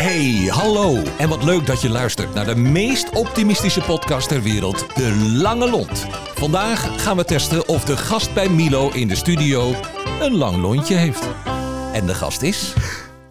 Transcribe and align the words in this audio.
Hey, 0.00 0.48
hallo. 0.50 1.02
En 1.18 1.28
wat 1.28 1.44
leuk 1.44 1.66
dat 1.66 1.80
je 1.80 1.88
luistert 1.88 2.34
naar 2.34 2.46
de 2.46 2.54
meest 2.54 3.10
optimistische 3.10 3.80
podcast 3.80 4.28
ter 4.28 4.42
wereld, 4.42 4.86
De 4.96 5.14
Lange 5.16 5.70
Lont. 5.70 6.06
Vandaag 6.34 7.02
gaan 7.02 7.16
we 7.16 7.24
testen 7.24 7.68
of 7.68 7.84
de 7.84 7.96
gast 7.96 8.34
bij 8.34 8.48
Milo 8.48 8.90
in 8.90 9.08
de 9.08 9.14
studio 9.14 9.74
een 10.20 10.36
lang 10.36 10.56
lontje 10.56 10.94
heeft. 10.94 11.28
En 11.92 12.06
de 12.06 12.14
gast 12.14 12.42
is... 12.42 12.72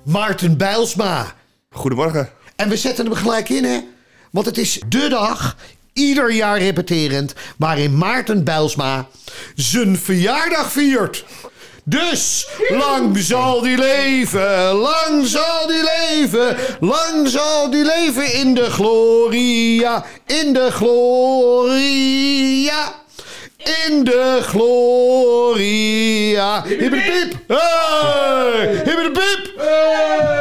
Maarten 0.06 0.58
Bijlsma. 0.58 1.36
Goedemorgen. 1.70 2.30
En 2.56 2.70
we 2.70 2.78
zetten 2.78 3.06
hem 3.06 3.16
gelijk 3.16 3.50
in, 3.50 3.64
hè? 3.64 3.80
Want 4.32 4.46
het 4.46 4.58
is 4.58 4.82
de 4.88 5.08
dag, 5.10 5.56
ieder 5.94 6.34
jaar 6.34 6.58
repeterend, 6.58 7.34
waarin 7.58 7.98
Maarten 7.98 8.44
Bijlsma 8.44 9.08
zijn 9.56 9.98
verjaardag 9.98 10.72
viert. 10.72 11.26
Dus 11.90 12.48
lang 12.70 13.18
zal 13.18 13.62
die 13.62 13.78
leven, 13.78 14.72
lang 14.72 15.28
zal 15.28 15.68
die 15.68 15.84
leven, 15.84 16.58
lang 16.80 17.28
zal 17.28 17.70
die 17.70 17.84
leven 17.84 18.34
in 18.34 18.54
de 18.54 18.72
gloria, 18.72 20.06
in 20.26 20.54
de 20.54 20.72
gloria. 20.72 21.78
In 23.88 24.04
de 24.04 24.40
gloria. 24.42 26.64
Hibbidi-piep. 26.64 27.34
Hey! 27.48 28.82
Hibbidi-piep. 28.86 29.54
Hey! 29.58 30.39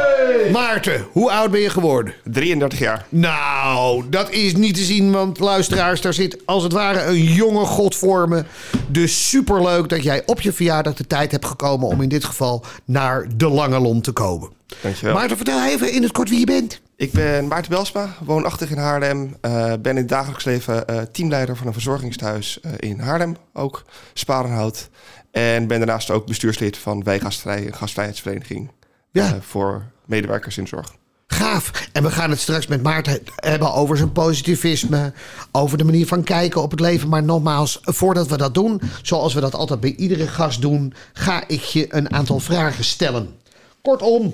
Maarten, 0.51 1.05
hoe 1.11 1.31
oud 1.31 1.51
ben 1.51 1.59
je 1.59 1.69
geworden? 1.69 2.13
33 2.23 2.79
jaar. 2.79 3.05
Nou, 3.09 4.03
dat 4.09 4.31
is 4.31 4.55
niet 4.55 4.75
te 4.75 4.83
zien, 4.83 5.11
want 5.11 5.39
luisteraars, 5.39 6.01
daar 6.01 6.13
zit 6.13 6.37
als 6.45 6.63
het 6.63 6.71
ware 6.71 7.03
een 7.03 7.23
jonge 7.23 7.65
god 7.65 7.95
voor 7.95 8.29
me. 8.29 8.43
Dus 8.87 9.29
superleuk 9.29 9.89
dat 9.89 10.03
jij 10.03 10.23
op 10.25 10.41
je 10.41 10.53
verjaardag 10.53 10.93
de 10.93 11.07
tijd 11.07 11.31
hebt 11.31 11.45
gekomen 11.45 11.87
om 11.87 12.01
in 12.01 12.09
dit 12.09 12.23
geval 12.23 12.63
naar 12.85 13.27
de 13.35 13.49
Lange 13.49 13.79
Lont 13.79 14.03
te 14.03 14.11
komen. 14.11 14.49
Dankjewel. 14.81 15.13
Maarten, 15.13 15.37
vertel 15.37 15.63
even 15.63 15.93
in 15.93 16.03
het 16.03 16.11
kort 16.11 16.29
wie 16.29 16.39
je 16.39 16.45
bent. 16.45 16.81
Ik 16.95 17.11
ben 17.11 17.47
Maarten 17.47 17.71
Belsma, 17.71 18.15
woonachtig 18.25 18.71
in 18.71 18.77
Haarlem. 18.77 19.35
eh, 19.41 19.73
ben 19.81 19.91
in 19.91 19.97
het 19.97 20.09
dagelijks 20.09 20.43
leven 20.43 20.87
eh, 20.87 21.01
teamleider 21.11 21.55
van 21.55 21.67
een 21.67 21.73
verzorgingstehuis 21.73 22.59
eh, 22.59 22.71
in 22.77 22.99
Haarlem, 22.99 23.37
ook 23.53 23.83
Sparenhout. 24.13 24.89
En 25.31 25.67
ben 25.67 25.77
daarnaast 25.77 26.09
ook 26.09 26.25
bestuurslid 26.25 26.77
van 26.77 27.03
Wijgastvrij, 27.03 27.67
een 27.67 27.75
gastvrijheidsvereniging 27.75 28.69
Ja. 29.11 29.25
eh, 29.25 29.41
voor 29.41 29.83
medewerkers 30.05 30.57
in 30.57 30.67
zorg. 30.67 30.97
Gaaf. 31.27 31.89
En 31.91 32.03
we 32.03 32.11
gaan 32.11 32.29
het 32.29 32.39
straks 32.39 32.67
met 32.67 32.83
Maarten 32.83 33.21
hebben 33.35 33.73
over 33.73 33.97
zijn 33.97 34.11
positivisme, 34.11 35.13
over 35.51 35.77
de 35.77 35.83
manier 35.83 36.07
van 36.07 36.23
kijken 36.23 36.61
op 36.61 36.71
het 36.71 36.79
leven. 36.79 37.09
Maar 37.09 37.23
nogmaals, 37.23 37.79
voordat 37.81 38.27
we 38.27 38.37
dat 38.37 38.53
doen, 38.53 38.81
zoals 39.01 39.33
we 39.33 39.39
dat 39.39 39.55
altijd 39.55 39.79
bij 39.79 39.95
iedere 39.95 40.27
gast 40.27 40.61
doen, 40.61 40.93
ga 41.13 41.43
ik 41.47 41.61
je 41.61 41.95
een 41.95 42.13
aantal 42.13 42.39
vragen 42.39 42.83
stellen. 42.83 43.35
Kortom, 43.81 44.33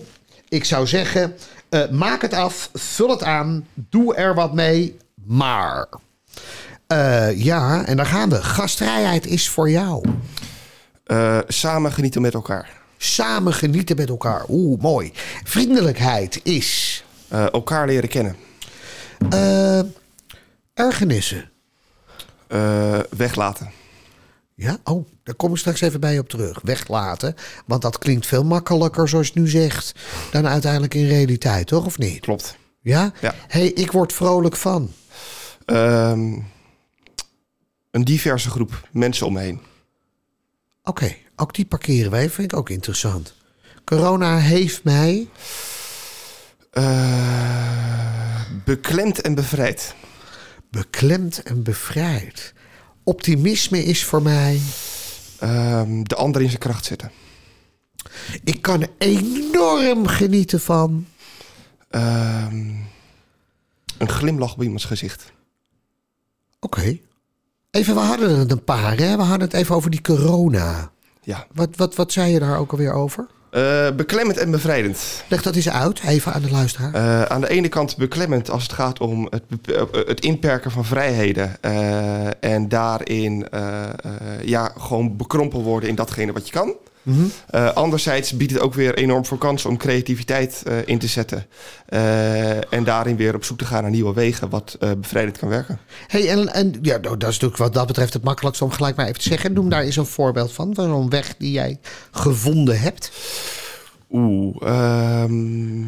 ik 0.50 0.66
zou 0.66 0.88
zeggen, 0.88 1.36
eh, 1.70 1.90
maak 1.90 2.22
het 2.22 2.34
af, 2.34 2.70
vul 2.74 3.10
het 3.10 3.24
aan, 3.24 3.68
doe 3.74 4.16
er 4.16 4.36
wat 4.36 4.54
mee, 4.54 4.98
maar. 5.26 5.88
Eh, 6.88 7.44
ja, 7.44 7.86
en 7.86 7.98
daar 7.98 8.06
gaan 8.06 8.30
we. 8.30 8.44
Gastvrijheid 8.44 9.26
is 9.26 9.50
voor 9.50 9.70
jou. 9.70 10.06
Eh, 11.04 11.40
samen 11.48 11.92
genieten 11.92 12.22
met 12.22 12.34
elkaar. 12.34 12.84
Samen 13.06 13.54
genieten 13.54 13.96
met 13.96 14.10
elkaar. 14.10 14.46
Oeh, 14.50 14.82
mooi. 14.82 15.12
Vriendelijkheid 15.44 16.40
is. 16.44 17.04
Eh, 17.28 17.54
elkaar 17.54 17.88
leren 17.88 18.10
kennen. 18.10 18.36
eh 19.30 19.80
ergernissen. 20.74 21.50
Eh, 22.48 23.00
weglaten. 23.10 23.70
Ja, 24.56 24.78
oh, 24.84 25.08
daar 25.24 25.36
kom 25.36 25.52
ik 25.52 25.58
straks 25.58 25.82
even 25.82 26.00
bij 26.00 26.14
je 26.14 26.20
op 26.20 26.30
terug. 26.30 26.60
Weglaten. 26.64 27.36
Want 27.66 27.82
dat 27.82 27.98
klinkt 27.98 28.26
veel 28.26 28.44
makkelijker, 28.44 29.10
zoals 29.10 29.28
je 29.28 29.40
nu 29.40 29.48
zegt, 29.48 29.94
dan 30.32 30.48
uiteindelijk 30.48 30.94
in 30.94 31.08
realiteit, 31.08 31.68
toch? 31.68 31.86
Of 31.86 31.98
niet? 31.98 32.20
Klopt. 32.20 32.58
Ja? 32.82 33.12
Ja. 33.22 33.34
hey, 33.48 33.68
ik 33.68 33.92
word 33.92 34.14
vrolijk 34.14 34.56
van. 34.56 34.92
Ehm, 35.66 36.38
een 37.92 38.04
diverse 38.04 38.50
groep 38.50 38.88
mensen 38.92 39.26
om 39.26 39.34
me 39.34 39.40
heen. 39.40 39.62
Oké, 40.84 41.16
ook 41.36 41.54
die 41.54 41.66
parkeren 41.66 42.12
wij. 42.12 42.30
Vind 42.30 42.52
ik 42.52 42.58
ook 42.58 42.70
interessant. 42.70 43.34
Corona 43.84 44.38
heeft 44.38 44.84
mij. 44.84 45.28
Eh, 46.72 48.42
beklemd 48.66 49.22
en 49.22 49.36
bevrijd. 49.36 49.96
beklemd 50.72 51.44
en 51.44 51.64
bevrijd. 51.64 52.54
Optimisme 53.04 53.84
is 53.84 54.04
voor 54.04 54.22
mij. 54.22 54.60
Ehm, 55.40 56.04
de 56.04 56.16
ander 56.16 56.42
in 56.42 56.48
zijn 56.48 56.60
kracht 56.60 56.86
zetten. 56.86 57.12
Ik 58.44 58.62
kan 58.62 58.88
enorm 58.98 60.08
genieten 60.08 60.62
van. 60.62 61.08
Ehm, 61.90 62.74
een 63.98 64.10
glimlach 64.10 64.54
op 64.54 64.64
iemands 64.64 64.86
gezicht. 64.86 65.32
Oké. 66.60 67.00
Even, 67.72 67.94
we 67.94 68.00
hadden 68.00 68.30
er 68.30 68.52
een 68.52 68.64
paar, 68.64 68.98
hè? 68.98 69.16
We 69.16 69.24
hadden 69.24 69.48
het 69.48 69.54
even 69.54 69.76
over 69.76 69.90
die 69.90 70.02
corona. 70.02 70.92
Ja. 71.26 71.48
Wat, 71.54 71.70
wat, 71.76 71.96
wat 71.96 72.12
zei 72.12 72.32
je 72.32 72.40
daar 72.40 72.58
ook 72.58 72.72
alweer 72.72 72.94
over? 72.94 73.28
Eh, 73.50 73.92
beklemmend 73.96 74.38
en 74.38 74.52
bevrijdend. 74.52 75.24
Leg 75.28 75.42
dat 75.42 75.56
eens 75.56 75.70
uit, 75.70 76.02
even 76.04 76.34
aan 76.34 76.42
de 76.42 76.52
luisteraar. 76.52 76.94
Eh, 76.94 77.22
aan 77.22 77.42
de 77.42 77.50
ene 77.50 77.70
kant 77.70 77.98
beklemmend 77.98 78.50
als 78.50 78.64
het 78.64 78.74
gaat 78.74 79.00
om 79.00 79.28
het, 79.30 79.44
eh, 79.76 79.82
het 79.92 80.20
inperken 80.20 80.72
van 80.72 80.86
vrijheden. 80.86 81.62
en 82.40 82.70
daarin 82.70 83.48
ja, 84.42 84.72
gewoon 84.78 85.18
bekrompen 85.18 85.60
worden 85.60 85.90
in 85.90 85.96
datgene 85.96 86.32
wat 86.32 86.48
je 86.48 86.54
kan. 86.54 86.76
Eh, 87.50 87.74
anderzijds 87.74 88.38
biedt 88.38 88.52
het 88.52 88.62
ook 88.62 88.74
weer 88.74 88.96
enorm 88.96 89.26
veel 89.26 89.38
kansen 89.38 89.70
om 89.70 89.78
creativiteit 89.78 90.64
eh, 90.66 90.78
in 90.86 91.00
te 91.00 91.08
zetten. 91.08 91.46
Eh, 91.86 92.74
en 92.74 92.84
daarin 92.84 93.16
weer 93.16 93.36
op 93.36 93.44
zoek 93.44 93.58
te 93.58 93.66
gaan 93.66 93.82
naar 93.82 93.92
nieuwe 93.92 94.14
wegen, 94.14 94.50
wat 94.50 94.78
bevrijdend 94.98 95.38
kan 95.38 95.50
werken. 95.50 95.80
hey, 96.08 96.30
en, 96.30 96.54
en 96.54 96.74
ja, 96.82 96.98
nou, 96.98 97.18
dat 97.18 97.30
is 97.30 97.40
natuurlijk 97.40 97.58
wat 97.58 97.74
dat 97.74 97.88
betreft 97.88 98.14
het 98.14 98.24
makkelijkste 98.24 98.64
om 98.64 98.72
gelijk 98.72 98.96
maar 98.96 99.08
even 99.08 99.20
te 99.20 99.30
zeggen. 99.30 99.54
Noem 99.54 99.70
daar 99.70 99.82
eens 99.82 99.96
een 99.96 100.06
voorbeeld 100.06 100.52
van, 100.52 100.76
van 100.76 100.86
zo'n 100.86 101.10
weg 101.10 101.36
die 101.38 101.52
jij 101.52 101.80
gevonden 102.12 102.80
hebt. 102.80 103.12
Oeh, 104.12 104.56
ehm, 104.62 105.88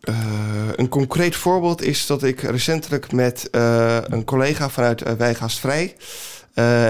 eh, 0.00 0.68
een 0.76 0.88
concreet 0.88 1.36
voorbeeld 1.36 1.82
is 1.82 2.06
dat 2.06 2.22
ik 2.22 2.40
recentelijk 2.40 3.12
met 3.12 3.48
een 4.08 4.24
collega 4.24 4.68
vanuit 4.68 5.06
uh, 5.06 5.30
eh, 5.30 5.38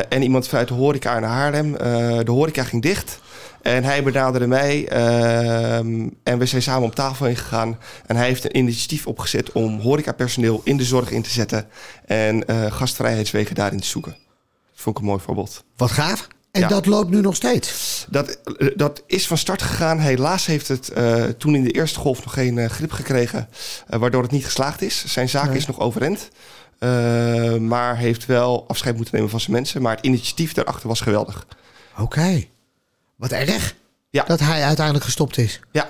en 0.08 0.22
iemand 0.22 0.48
vanuit 0.48 0.68
de 0.68 0.74
horeca 0.74 1.18
naar 1.18 1.30
Haarlem. 1.30 1.76
eh, 1.76 2.18
de 2.24 2.30
horeca 2.30 2.64
ging 2.64 2.82
dicht 2.82 3.20
en 3.62 3.84
hij 3.84 4.02
benaderde 4.02 4.46
mij 4.46 4.88
ehm, 4.88 6.08
en 6.22 6.38
we 6.38 6.46
zijn 6.46 6.62
samen 6.62 6.88
op 6.88 6.94
tafel 6.94 7.26
heen 7.26 7.36
gegaan. 7.36 7.78
En 8.06 8.16
hij 8.16 8.26
heeft 8.26 8.44
een 8.44 8.56
initiatief 8.56 9.06
opgezet 9.06 9.52
om 9.52 9.80
horecapersoneel 9.80 10.60
in 10.64 10.76
de 10.76 10.84
zorg 10.84 11.10
in 11.10 11.22
te 11.22 11.30
zetten 11.30 11.66
en 12.06 12.46
eh, 12.46 12.72
gastvrijheidswegen 12.72 13.54
daarin 13.54 13.80
te 13.80 13.86
zoeken. 13.86 14.12
Dat 14.72 14.80
vond 14.82 14.96
ik 14.96 15.02
een 15.02 15.08
mooi 15.08 15.20
voorbeeld. 15.20 15.64
Wat 15.76 15.90
gaaf. 15.90 16.28
En 16.50 16.60
Ja. 16.60 16.68
dat 16.68 16.86
loopt 16.86 17.10
nu 17.10 17.20
nog 17.20 17.36
steeds. 17.36 18.06
Dat, 18.08 18.38
dat 18.76 19.02
is 19.06 19.26
van 19.26 19.38
start 19.38 19.62
gegaan. 19.62 19.98
Helaas 19.98 20.46
heeft 20.46 20.68
het 20.68 20.88
eh, 20.88 21.24
toen 21.24 21.54
in 21.54 21.62
de 21.64 21.70
eerste 21.70 21.98
golf 21.98 22.24
nog 22.24 22.32
geen 22.32 22.58
eh, 22.58 22.68
grip 22.70 22.92
gekregen, 22.92 23.48
eh, 23.86 23.98
waardoor 23.98 24.22
het 24.22 24.30
niet 24.30 24.44
geslaagd 24.44 24.82
is. 24.82 25.04
Zijn 25.06 25.28
zaak 25.28 25.48
Nee. 25.48 25.56
is 25.56 25.66
nog 25.66 25.80
overend, 25.80 26.28
eh, 26.80 27.54
maar 27.56 27.96
heeft 27.96 28.26
wel 28.26 28.64
afscheid 28.68 28.96
moeten 28.96 29.14
nemen 29.14 29.30
van 29.30 29.40
zijn 29.40 29.52
mensen. 29.52 29.82
Maar 29.82 29.96
het 29.96 30.04
initiatief 30.04 30.52
daarachter 30.52 30.88
was 30.88 31.00
geweldig. 31.00 31.46
Oké. 31.98 32.44
Wat 33.16 33.30
erg 33.32 33.74
Ja. 34.10 34.24
dat 34.24 34.40
hij 34.40 34.62
uiteindelijk 34.64 35.04
gestopt 35.04 35.38
is. 35.38 35.60
Ja, 35.70 35.88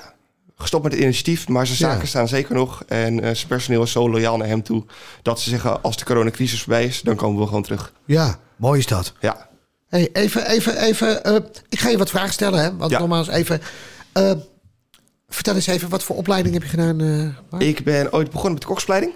gestopt 0.57 0.83
met 0.83 0.93
het 0.93 1.01
initiatief, 1.03 1.49
maar 1.49 1.67
zijn 1.67 1.79
zaken 1.79 2.01
Ja. 2.01 2.07
staan 2.07 2.29
zeker 2.29 2.55
nog. 2.55 2.83
En 2.89 3.21
eh, 3.21 3.35
zijn 3.35 3.49
personeel 3.49 3.83
is 3.83 3.93
zo 3.93 4.11
loyaal 4.11 4.37
naar 4.37 4.47
hem 4.49 4.63
toe 4.63 4.85
dat 5.23 5.41
ze 5.41 5.51
zeggen: 5.51 5.83
als 5.83 5.97
de 5.97 6.05
coronacrisis 6.05 6.61
voorbij 6.63 6.85
is, 6.85 7.01
dan 7.01 7.17
komen 7.17 7.41
we 7.41 7.47
gewoon 7.47 7.63
terug. 7.63 7.93
Ja, 8.05 8.39
mooi 8.57 8.79
is 8.79 8.87
dat. 8.87 9.13
Ja. 9.21 9.49
Hey, 9.89 10.09
even, 10.13 10.47
even, 10.49 10.77
even. 10.83 11.25
eh, 11.25 11.35
ik 11.69 11.81
ga 11.81 11.89
je 11.89 11.99
wat 11.99 12.11
vragen 12.11 12.33
stellen, 12.33 12.61
hè? 12.63 12.77
Want 12.77 12.91
Ja. 12.91 12.99
nogmaals, 12.99 13.29
even. 13.29 13.61
vertel 15.29 15.55
eens 15.55 15.67
even, 15.67 15.89
wat 15.89 16.03
voor 16.03 16.17
opleiding 16.17 16.55
heb 16.55 16.63
je 16.63 16.69
gedaan? 16.69 17.01
Ik 17.59 17.85
ben 17.85 18.13
ooit 18.13 18.27
begonnen 18.31 18.53
met 18.53 18.61
de 18.63 18.67
koksopleiding. 18.69 19.13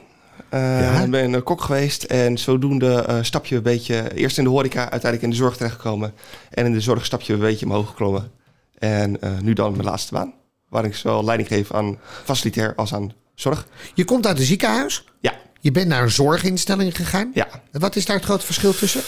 Eh, 0.54 0.80
Ja? 0.80 1.00
Ik 1.00 1.10
ben 1.10 1.34
eh, 1.34 1.42
kok 1.42 1.60
geweest 1.60 2.02
en 2.02 2.38
zodoende 2.38 2.94
eh 2.94 3.18
stap 3.22 3.46
je 3.46 3.56
een 3.56 3.62
beetje... 3.62 4.14
Eerst 4.14 4.38
in 4.38 4.44
de 4.44 4.50
horeca, 4.50 4.80
uiteindelijk 4.80 5.22
in 5.22 5.30
de 5.30 5.36
zorg 5.36 5.56
terechtgekomen. 5.56 6.12
En 6.50 6.66
in 6.66 6.72
de 6.72 6.80
zorg 6.80 7.04
stap 7.04 7.20
je 7.20 7.32
een 7.32 7.38
beetje 7.38 7.66
omhoog 7.66 7.88
geklommen. 7.88 8.30
En 8.78 9.20
eh, 9.20 9.30
nu 9.42 9.52
dan 9.52 9.72
mijn 9.72 9.84
laatste 9.84 10.14
baan. 10.14 10.32
Waar 10.68 10.84
ik 10.84 10.94
zowel 10.94 11.24
leiding 11.24 11.48
geef 11.48 11.72
aan 11.72 11.98
facilitair 12.24 12.72
als 12.76 12.94
aan 12.94 13.12
zorg. 13.34 13.66
Je 13.94 14.04
komt 14.04 14.26
uit 14.26 14.38
een 14.38 14.44
ziekenhuis. 14.44 15.04
Ja, 15.20 15.34
Je 15.60 15.70
bent 15.70 15.88
naar 15.88 16.02
een 16.02 16.10
zorginstelling 16.10 16.96
gegaan. 16.96 17.30
ja. 17.34 17.46
En 17.72 17.80
Wat 17.80 17.96
is 17.96 18.04
daar 18.06 18.16
het 18.16 18.24
grote 18.24 18.44
verschil 18.46 18.74
tussen? 18.74 19.00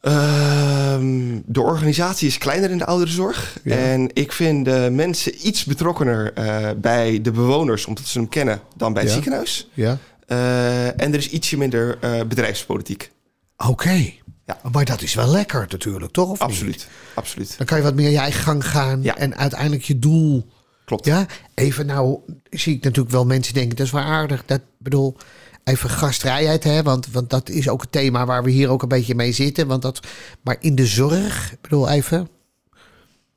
Ehm, 0.00 1.40
de 1.46 1.60
organisatie 1.60 2.28
is 2.28 2.38
kleiner 2.38 2.70
in 2.70 2.78
de 2.78 2.86
ouderenzorg. 2.86 3.58
Ja. 3.64 3.76
En 3.76 4.10
ik 4.12 4.32
vind 4.32 4.64
de 4.64 4.88
mensen 4.92 5.46
iets 5.48 5.64
betrokkener 5.64 6.32
bij 6.76 7.20
de 7.22 7.30
bewoners, 7.30 7.86
omdat 7.86 8.04
ze 8.04 8.18
hem 8.18 8.28
kennen, 8.28 8.60
dan 8.76 8.92
bij 8.92 9.02
het 9.02 9.10
Ja. 9.10 9.16
ziekenhuis. 9.16 9.68
Ja. 9.74 9.98
Eh, 10.32 10.86
en 10.86 11.12
er 11.12 11.14
is 11.14 11.28
ietsje 11.28 11.56
minder 11.56 11.98
eh, 12.00 12.22
bedrijfspolitiek. 12.26 13.10
Oké. 13.56 14.10
Ja. 14.46 14.58
Maar 14.72 14.84
dat 14.84 15.02
is 15.02 15.14
wel 15.14 15.28
lekker 15.28 15.66
natuurlijk, 15.70 16.12
toch? 16.12 16.24
Of 16.30 16.38
niet? 16.38 16.40
Absoluut, 16.48 16.88
absoluut. 17.14 17.54
Dan 17.56 17.66
kan 17.66 17.76
je 17.78 17.82
wat 17.84 17.94
meer 17.94 18.10
je 18.10 18.18
eigen 18.18 18.42
gang 18.42 18.66
gaan 18.68 19.02
Ja. 19.02 19.16
en 19.16 19.36
uiteindelijk 19.36 19.82
je 19.82 19.98
doel 19.98 20.46
klopt. 20.84 21.04
Ja, 21.04 21.26
even 21.54 21.86
nou 21.86 22.18
zie 22.50 22.76
ik 22.76 22.82
natuurlijk 22.84 23.14
wel 23.14 23.24
mensen 23.26 23.54
denken, 23.54 23.76
dat 23.76 23.86
is 23.86 23.92
wel 23.92 24.02
aardig. 24.02 24.42
Dat 24.46 24.60
bedoel, 24.78 25.16
even 25.64 25.90
gastvrijheid, 25.90 26.64
hè, 26.64 26.82
want, 26.82 27.10
want 27.10 27.30
dat 27.30 27.48
is 27.48 27.68
ook 27.68 27.80
het 27.80 27.92
thema 27.92 28.26
waar 28.26 28.44
we 28.44 28.50
hier 28.50 28.68
ook 28.68 28.82
een 28.82 28.88
beetje 28.88 29.14
mee 29.14 29.32
zitten. 29.32 29.66
Want 29.66 29.82
dat, 29.82 30.00
maar 30.42 30.56
in 30.60 30.74
de 30.74 30.86
zorg, 30.86 31.54
bedoel 31.60 31.88
even, 31.88 32.28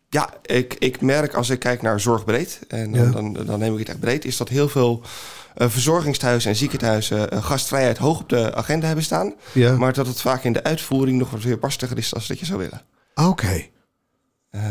Ja, 0.09 0.33
ik, 0.45 0.73
ik 0.73 1.01
merk 1.01 1.33
als 1.33 1.49
ik 1.49 1.59
kijk 1.59 1.81
naar 1.81 1.99
zorgbreed, 1.99 2.59
en 2.67 2.91
dan, 2.91 3.05
Ja. 3.05 3.11
dan, 3.11 3.33
dan 3.45 3.59
neem 3.59 3.73
ik 3.73 3.79
het 3.79 3.89
echt 3.89 3.99
breed, 3.99 4.25
is 4.25 4.37
dat 4.37 4.49
heel 4.49 4.69
veel 4.69 5.01
verzorgingstehuizen 5.55 6.49
en 6.49 6.55
ziekenhuizen 6.55 7.31
eh, 7.31 7.43
gastvrijheid 7.43 7.97
hoog 7.97 8.19
op 8.19 8.29
de 8.29 8.55
agenda 8.55 8.85
hebben 8.85 9.05
staan. 9.05 9.33
Ja. 9.51 9.77
Maar 9.77 9.93
dat 9.93 10.07
het 10.07 10.21
vaak 10.21 10.43
in 10.43 10.53
de 10.53 10.63
uitvoering 10.63 11.17
nog 11.17 11.29
wat 11.29 11.41
weer 11.43 11.59
barstiger 11.59 11.97
is 11.97 12.09
dan 12.09 12.21
dat 12.27 12.39
je 12.39 12.45
zou 12.45 12.59
willen. 12.59 12.81
oké. 13.15 13.65
Eh, 14.49 14.61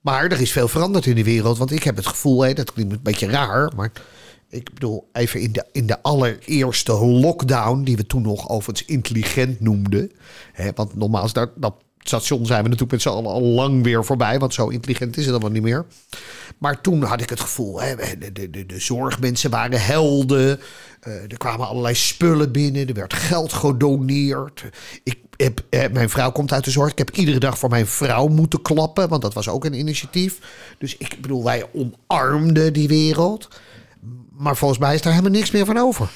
Maar 0.00 0.24
er 0.24 0.40
is 0.40 0.52
veel 0.52 0.68
veranderd 0.68 1.06
in 1.06 1.14
de 1.14 1.24
wereld. 1.24 1.58
Want 1.58 1.70
ik 1.70 1.82
heb 1.82 1.96
het 1.96 2.06
gevoel, 2.06 2.42
hè, 2.42 2.52
dat 2.52 2.72
klinkt 2.72 2.92
een 2.92 3.02
beetje 3.02 3.26
raar. 3.30 3.72
Maar 3.76 3.92
ik 4.48 4.74
bedoel, 4.74 5.08
even 5.12 5.40
in 5.40 5.52
de, 5.52 5.64
in 5.72 5.86
de 5.86 6.02
allereerste 6.02 6.92
lockdown. 6.92 7.82
die 7.82 7.96
we 7.96 8.06
toen 8.06 8.22
nog 8.22 8.48
overigens 8.48 8.88
intelligent 8.88 9.60
noemden. 9.60 10.12
Hè, 10.52 10.70
want 10.74 10.94
nogmaals, 10.96 11.32
dat, 11.32 11.50
dat 11.56 11.74
station 12.08 12.46
zijn 12.46 12.62
we 12.62 12.68
natuurlijk 12.68 12.92
met 12.92 13.02
z'n 13.02 13.08
allen 13.08 13.30
al 13.30 13.42
lang 13.42 13.82
weer 13.82 14.04
voorbij. 14.04 14.38
Want 14.38 14.54
zo 14.54 14.68
intelligent 14.68 15.16
is 15.16 15.24
het 15.24 15.32
allemaal 15.32 15.50
niet 15.50 15.62
meer. 15.62 15.86
Maar 16.58 16.80
toen 16.80 17.02
had 17.02 17.20
ik 17.20 17.30
het 17.30 17.40
gevoel, 17.40 17.80
hè, 17.80 17.96
de, 18.18 18.32
de, 18.32 18.50
de, 18.50 18.66
de 18.66 18.80
zorgmensen 18.80 19.50
waren 19.50 19.80
helden. 19.80 20.60
Eh, 21.00 21.12
er 21.12 21.38
kwamen 21.38 21.66
allerlei 21.66 21.94
spullen 21.94 22.52
binnen. 22.52 22.88
Er 22.88 22.94
werd 22.94 23.12
geld 23.12 23.52
gedoneerd. 23.52 24.64
Ik 25.02 25.18
heb, 25.36 25.64
eh, 25.70 25.90
mijn 25.92 26.10
vrouw 26.10 26.32
komt 26.32 26.52
uit 26.52 26.64
de 26.64 26.70
zorg. 26.70 26.90
Ik 26.90 26.98
heb 26.98 27.10
iedere 27.10 27.38
dag 27.38 27.58
voor 27.58 27.70
mijn 27.70 27.86
vrouw 27.86 28.26
moeten 28.26 28.62
klappen. 28.62 29.08
Want 29.08 29.22
dat 29.22 29.34
was 29.34 29.48
ook 29.48 29.64
een 29.64 29.78
initiatief. 29.78 30.38
Dus 30.78 30.96
ik 30.96 31.16
bedoel, 31.20 31.44
wij 31.44 31.64
omarmden 31.72 32.72
die 32.72 32.88
wereld. 32.88 33.48
Maar 34.30 34.56
volgens 34.56 34.80
mij 34.80 34.94
is 34.94 35.02
daar 35.02 35.12
helemaal 35.12 35.38
niks 35.38 35.50
meer 35.50 35.64
van 35.64 35.78
over. 35.78 36.08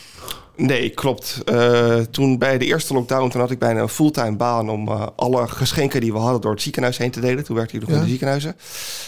Nee, 0.60 0.90
klopt. 0.90 1.40
Eh, 1.44 1.96
toen 2.10 2.38
bij 2.38 2.58
de 2.58 2.64
eerste 2.64 2.94
lockdown, 2.94 3.28
toen 3.30 3.40
had 3.40 3.50
ik 3.50 3.58
bijna 3.58 3.80
een 3.80 3.88
fulltime 3.88 4.36
baan 4.36 4.70
om 4.70 4.88
eh, 4.88 5.06
alle 5.16 5.48
geschenken 5.48 6.00
die 6.00 6.12
we 6.12 6.18
hadden 6.18 6.40
door 6.40 6.50
het 6.52 6.62
ziekenhuis 6.62 6.96
heen 6.98 7.10
te 7.10 7.20
delen. 7.20 7.44
Toen 7.44 7.56
werkte 7.56 7.74
ik 7.76 7.80
nog 7.80 7.90
Ja. 7.90 7.96
in 7.96 8.02
de 8.02 8.08
ziekenhuizen. 8.08 8.56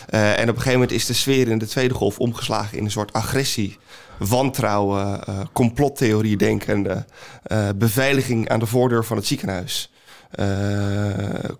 Eh, 0.09 0.29
en 0.39 0.43
op 0.43 0.49
een 0.49 0.55
gegeven 0.55 0.73
moment 0.73 0.93
is 0.93 1.07
de 1.07 1.13
sfeer 1.13 1.49
in 1.49 1.59
de 1.59 1.67
tweede 1.67 1.95
golf 1.95 2.19
omgeslagen 2.19 2.79
in 2.79 2.85
een 2.85 2.91
soort 2.91 3.13
agressie, 3.13 3.79
wantrouwen, 4.19 5.21
complottheorie 5.53 6.37
denkende, 6.37 7.05
eh, 7.43 7.69
beveiliging 7.77 8.49
aan 8.49 8.59
de 8.59 8.67
voordeur 8.67 9.05
van 9.05 9.17
het 9.17 9.27
ziekenhuis. 9.27 9.93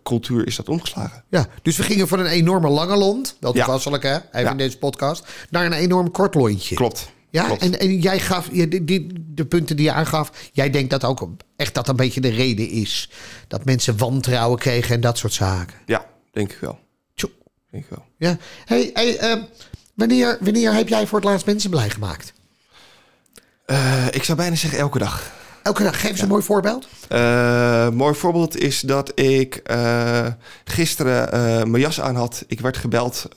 Cultuur 0.03 0.47
is 0.47 0.57
dat 0.57 0.69
omgeslagen. 0.69 1.25
Ja, 1.29 1.47
dus 1.63 1.77
we 1.77 1.83
gingen 1.83 2.09
van 2.09 2.19
een 2.21 2.27
enorme 2.27 2.69
lange 2.69 2.97
lont, 2.97 3.37
wel 3.41 3.57
Ja. 3.57 3.65
toepasselijk 3.65 4.03
hè, 4.03 4.15
even 4.15 4.41
Ja. 4.41 4.51
in 4.51 4.57
deze 4.57 4.79
podcast, 4.79 5.25
naar 5.51 5.67
een 5.67 5.73
enorm 5.73 6.11
kort 6.11 6.35
lontje. 6.35 6.75
Klopt. 6.75 7.11
Ja, 7.31 7.45
Klopt. 7.45 7.63
en, 7.63 7.79
en 7.81 7.99
jij 7.99 8.19
gaf, 8.21 8.49
je, 8.53 8.69
die, 8.69 8.85
die- 8.85 9.07
de 9.15 9.45
punten 9.47 9.77
die 9.77 9.85
je 9.85 9.93
aangaf, 9.93 10.31
jij 10.53 10.71
denkt 10.71 10.91
dat 10.91 11.05
ook 11.05 11.29
echt 11.57 11.75
dat 11.75 11.89
een 11.89 11.97
beetje 11.97 12.21
de 12.21 12.29
reden 12.29 12.69
is. 12.69 13.11
Dat 13.49 13.65
mensen 13.65 13.97
wantrouwen 13.97 14.59
kregen 14.59 14.95
en 14.95 15.01
dat 15.01 15.19
soort 15.19 15.33
zaken. 15.33 15.77
Ja, 15.87 16.07
denk 16.33 16.53
ik 16.53 16.59
wel. 16.61 16.79
Tjoe. 17.15 17.31
Denk 17.71 17.85
ik 17.85 17.91
wel. 17.91 18.05
Ja, 18.17 18.37
hey, 18.65 18.91
hey, 18.95 19.19
ehm, 19.19 19.43
wanneer, 19.95 20.39
wanneer 20.41 20.73
heb 20.75 20.89
jij 20.89 21.07
voor 21.07 21.19
het 21.21 21.29
laatst 21.29 21.47
mensen 21.47 21.71
blij 21.71 21.91
gemaakt? 21.91 22.33
Eh, 23.67 24.07
ik 24.11 24.25
zou 24.25 24.39
bijna 24.39 24.55
zeggen 24.57 24.79
elke 24.79 24.99
dag. 24.99 25.33
Elke 25.63 25.83
dag, 25.83 26.01
geef 26.01 26.11
eens 26.11 26.21
een 26.21 26.29
mooi 26.29 26.43
voorbeeld. 26.43 26.89
Eh, 27.09 27.89
mooi 27.91 28.15
voorbeeld 28.15 28.59
is 28.59 28.81
dat 28.81 29.21
ik 29.21 29.55
eh, 29.55 30.27
gisteren 30.65 31.33
eh, 31.33 31.41
mijn 31.65 31.83
jas 31.83 32.01
aan 32.01 32.17
had. 32.17 32.45
Ik 32.47 32.61
werd 32.61 32.77
gebeld 32.77 33.29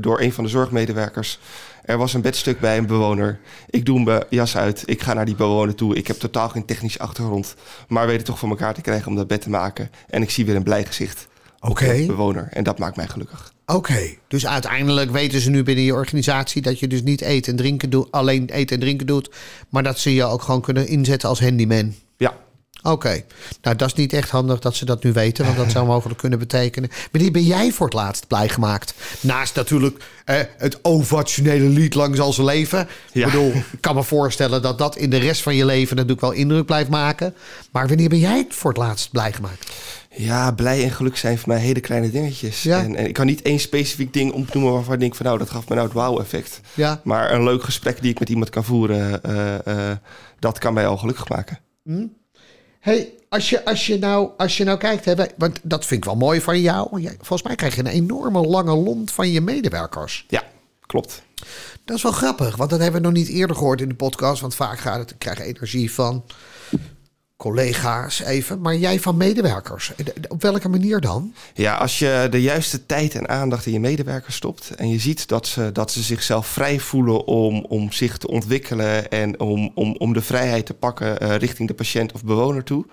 door 0.00 0.20
een 0.20 0.32
van 0.32 0.44
de 0.44 0.50
zorgmedewerkers. 0.50 1.38
Er 1.84 1.98
was 1.98 2.14
een 2.14 2.20
bedstuk 2.20 2.60
bij 2.60 2.78
een 2.78 2.86
bewoner. 2.86 3.40
Ik 3.70 3.86
doe 3.86 4.02
mijn 4.02 4.24
jas 4.28 4.56
uit. 4.56 4.82
Ik 4.84 5.02
ga 5.02 5.14
naar 5.14 5.24
die 5.24 5.34
bewoner 5.34 5.74
toe. 5.74 5.96
Ik 5.96 6.06
heb 6.06 6.18
totaal 6.18 6.48
geen 6.48 6.64
technische 6.64 6.98
achtergrond. 6.98 7.54
Maar 7.88 8.06
weet 8.06 8.16
het 8.16 8.24
toch 8.24 8.38
voor 8.38 8.48
elkaar 8.48 8.74
te 8.74 8.80
krijgen 8.80 9.08
om 9.08 9.16
dat 9.16 9.26
bed 9.26 9.40
te 9.40 9.50
maken. 9.50 9.90
En 10.08 10.22
ik 10.22 10.30
zie 10.30 10.46
weer 10.46 10.56
een 10.56 10.62
blij 10.62 10.84
gezicht. 10.84 11.28
Oké. 11.60 12.06
bewoner. 12.06 12.48
En 12.50 12.64
dat 12.64 12.78
maakt 12.78 12.96
mij 12.96 13.08
gelukkig. 13.08 13.52
Oké, 13.72 14.14
dus 14.28 14.46
uiteindelijk 14.46 15.10
weten 15.10 15.40
ze 15.40 15.50
nu 15.50 15.62
binnen 15.62 15.84
je 15.84 15.94
organisatie 15.94 16.62
dat 16.62 16.78
je 16.78 16.86
dus 16.86 17.02
niet 17.02 17.20
eten 17.20 17.52
en 17.52 17.58
drinken 17.58 17.90
doet, 17.90 18.10
alleen 18.10 18.48
eten 18.50 18.76
en 18.76 18.82
drinken 18.82 19.06
doet, 19.06 19.30
maar 19.68 19.82
dat 19.82 19.98
ze 19.98 20.14
je 20.14 20.24
ook 20.24 20.42
gewoon 20.42 20.60
kunnen 20.60 20.88
inzetten 20.88 21.28
als 21.28 21.40
handyman. 21.40 21.94
Ja. 22.16 22.36
Oké, 22.82 23.24
nou 23.62 23.76
dat 23.76 23.88
is 23.88 23.94
niet 23.94 24.12
echt 24.12 24.30
handig 24.30 24.58
dat 24.58 24.76
ze 24.76 24.84
dat 24.84 25.02
nu 25.04 25.12
weten, 25.12 25.44
want 25.44 25.56
dat 25.56 25.70
zou 25.70 25.86
mogelijk 25.86 26.18
kunnen 26.18 26.38
betekenen. 26.38 26.90
Wanneer 27.12 27.30
ben 27.30 27.44
jij 27.44 27.72
voor 27.72 27.86
het 27.86 27.94
laatst 27.94 28.26
blij 28.26 28.48
gemaakt? 28.48 28.94
Naast 29.20 29.54
natuurlijk 29.54 30.04
eh, 30.24 30.36
het 30.56 30.78
ovationele 30.84 31.68
lied 31.68 31.94
Lang 31.94 32.16
zal 32.16 32.32
ze 32.32 32.44
leven. 32.44 32.88
Ja. 33.12 33.26
Ik 33.26 33.32
bedoel, 33.32 33.52
ik 33.52 33.80
kan 33.80 33.94
me 33.94 34.02
voorstellen 34.02 34.62
dat 34.62 34.78
dat 34.78 34.96
in 34.96 35.10
de 35.10 35.16
rest 35.16 35.42
van 35.42 35.54
je 35.54 35.64
leven 35.64 35.96
natuurlijk 35.96 36.20
wel 36.22 36.32
indruk 36.32 36.66
blijft 36.66 36.90
maken. 36.90 37.34
Maar 37.70 37.88
wanneer 37.88 38.08
ben 38.08 38.18
jij 38.18 38.46
voor 38.48 38.70
het 38.70 38.78
laatst 38.78 39.10
blij 39.10 39.32
gemaakt? 39.32 39.70
Ja, 40.18 40.52
blij 40.52 40.82
en 40.84 40.90
geluk 40.90 41.16
zijn 41.16 41.38
voor 41.38 41.48
mij 41.48 41.58
hele 41.58 41.80
kleine 41.80 42.10
dingetjes. 42.10 42.62
Ja. 42.62 42.82
En, 42.82 42.96
en 42.96 43.06
ik 43.06 43.12
kan 43.12 43.26
niet 43.26 43.42
één 43.42 43.58
specifiek 43.58 44.12
ding 44.12 44.32
opnoemen 44.32 44.72
waarvan 44.72 44.94
ik 44.94 45.00
denk 45.00 45.14
van 45.14 45.26
nou, 45.26 45.38
dat 45.38 45.50
gaf 45.50 45.68
me 45.68 45.74
nou 45.74 45.86
het 45.86 45.96
wauw-effect. 45.96 46.60
Ja, 46.74 47.00
Maar 47.04 47.32
een 47.32 47.44
leuk 47.44 47.62
gesprek 47.62 48.02
die 48.02 48.10
ik 48.10 48.18
met 48.18 48.28
iemand 48.28 48.50
kan 48.50 48.64
voeren, 48.64 49.22
eh, 49.22 49.90
eh, 49.90 49.96
dat 50.38 50.58
kan 50.58 50.74
mij 50.74 50.86
al 50.86 50.96
gelukkig 50.96 51.28
maken. 51.28 51.58
Hey, 52.80 53.12
als 53.28 53.50
je, 53.50 53.64
als 53.64 53.86
je, 53.86 53.98
nou, 53.98 54.30
als 54.36 54.56
je 54.56 54.64
nou 54.64 54.78
kijkt, 54.78 55.04
hè, 55.04 55.14
want 55.36 55.60
dat 55.62 55.86
vind 55.86 56.00
ik 56.00 56.04
wel 56.04 56.16
mooi 56.16 56.40
van 56.40 56.60
jou. 56.60 56.88
Volgens 57.16 57.42
mij 57.42 57.54
krijg 57.54 57.74
je 57.74 57.80
een 57.80 57.86
enorme 57.86 58.40
lange 58.40 58.74
lont 58.74 59.10
van 59.10 59.30
je 59.30 59.40
medewerkers. 59.40 60.24
Ja, 60.28 60.42
klopt. 60.86 61.22
Dat 61.84 61.96
is 61.96 62.02
wel 62.02 62.12
grappig, 62.12 62.56
want 62.56 62.70
dat 62.70 62.80
hebben 62.80 63.00
we 63.00 63.06
nog 63.06 63.16
niet 63.16 63.28
eerder 63.28 63.56
gehoord 63.56 63.80
in 63.80 63.88
de 63.88 63.94
podcast. 63.94 64.40
Want 64.40 64.54
vaak 64.54 64.78
gaat 64.78 64.98
het, 64.98 65.10
ik 65.10 65.18
krijg 65.18 65.38
energie 65.38 65.92
van 65.92 66.24
collega's 67.38 68.20
even, 68.20 68.60
maar 68.60 68.76
jij 68.76 69.00
van 69.00 69.16
medewerkers. 69.16 69.92
Op 70.28 70.42
welke 70.42 70.68
manier 70.68 71.00
dan? 71.00 71.34
Ja, 71.54 71.76
als 71.76 71.98
je 71.98 72.26
de 72.30 72.42
juiste 72.42 72.86
tijd 72.86 73.14
en 73.14 73.28
aandacht 73.28 73.66
in 73.66 73.72
je 73.72 73.80
medewerkers 73.80 74.36
stopt 74.36 74.70
en 74.70 74.88
je 74.88 74.98
ziet 74.98 75.28
dat 75.28 75.46
ze, 75.46 75.72
dat 75.72 75.90
ze 75.90 76.02
zichzelf 76.02 76.46
vrij 76.46 76.80
voelen 76.80 77.26
om, 77.26 77.64
om 77.64 77.92
zich 77.92 78.18
te 78.18 78.28
ontwikkelen 78.28 79.10
en 79.10 79.40
om, 79.40 79.70
om, 79.74 79.96
om 79.98 80.12
de 80.12 80.22
vrijheid 80.22 80.66
te 80.66 80.74
pakken 80.74 81.20
eh, 81.20 81.36
richting 81.36 81.68
de 81.68 81.74
patiënt 81.74 82.12
of 82.12 82.24
bewoner 82.24 82.64
toe. 82.64 82.86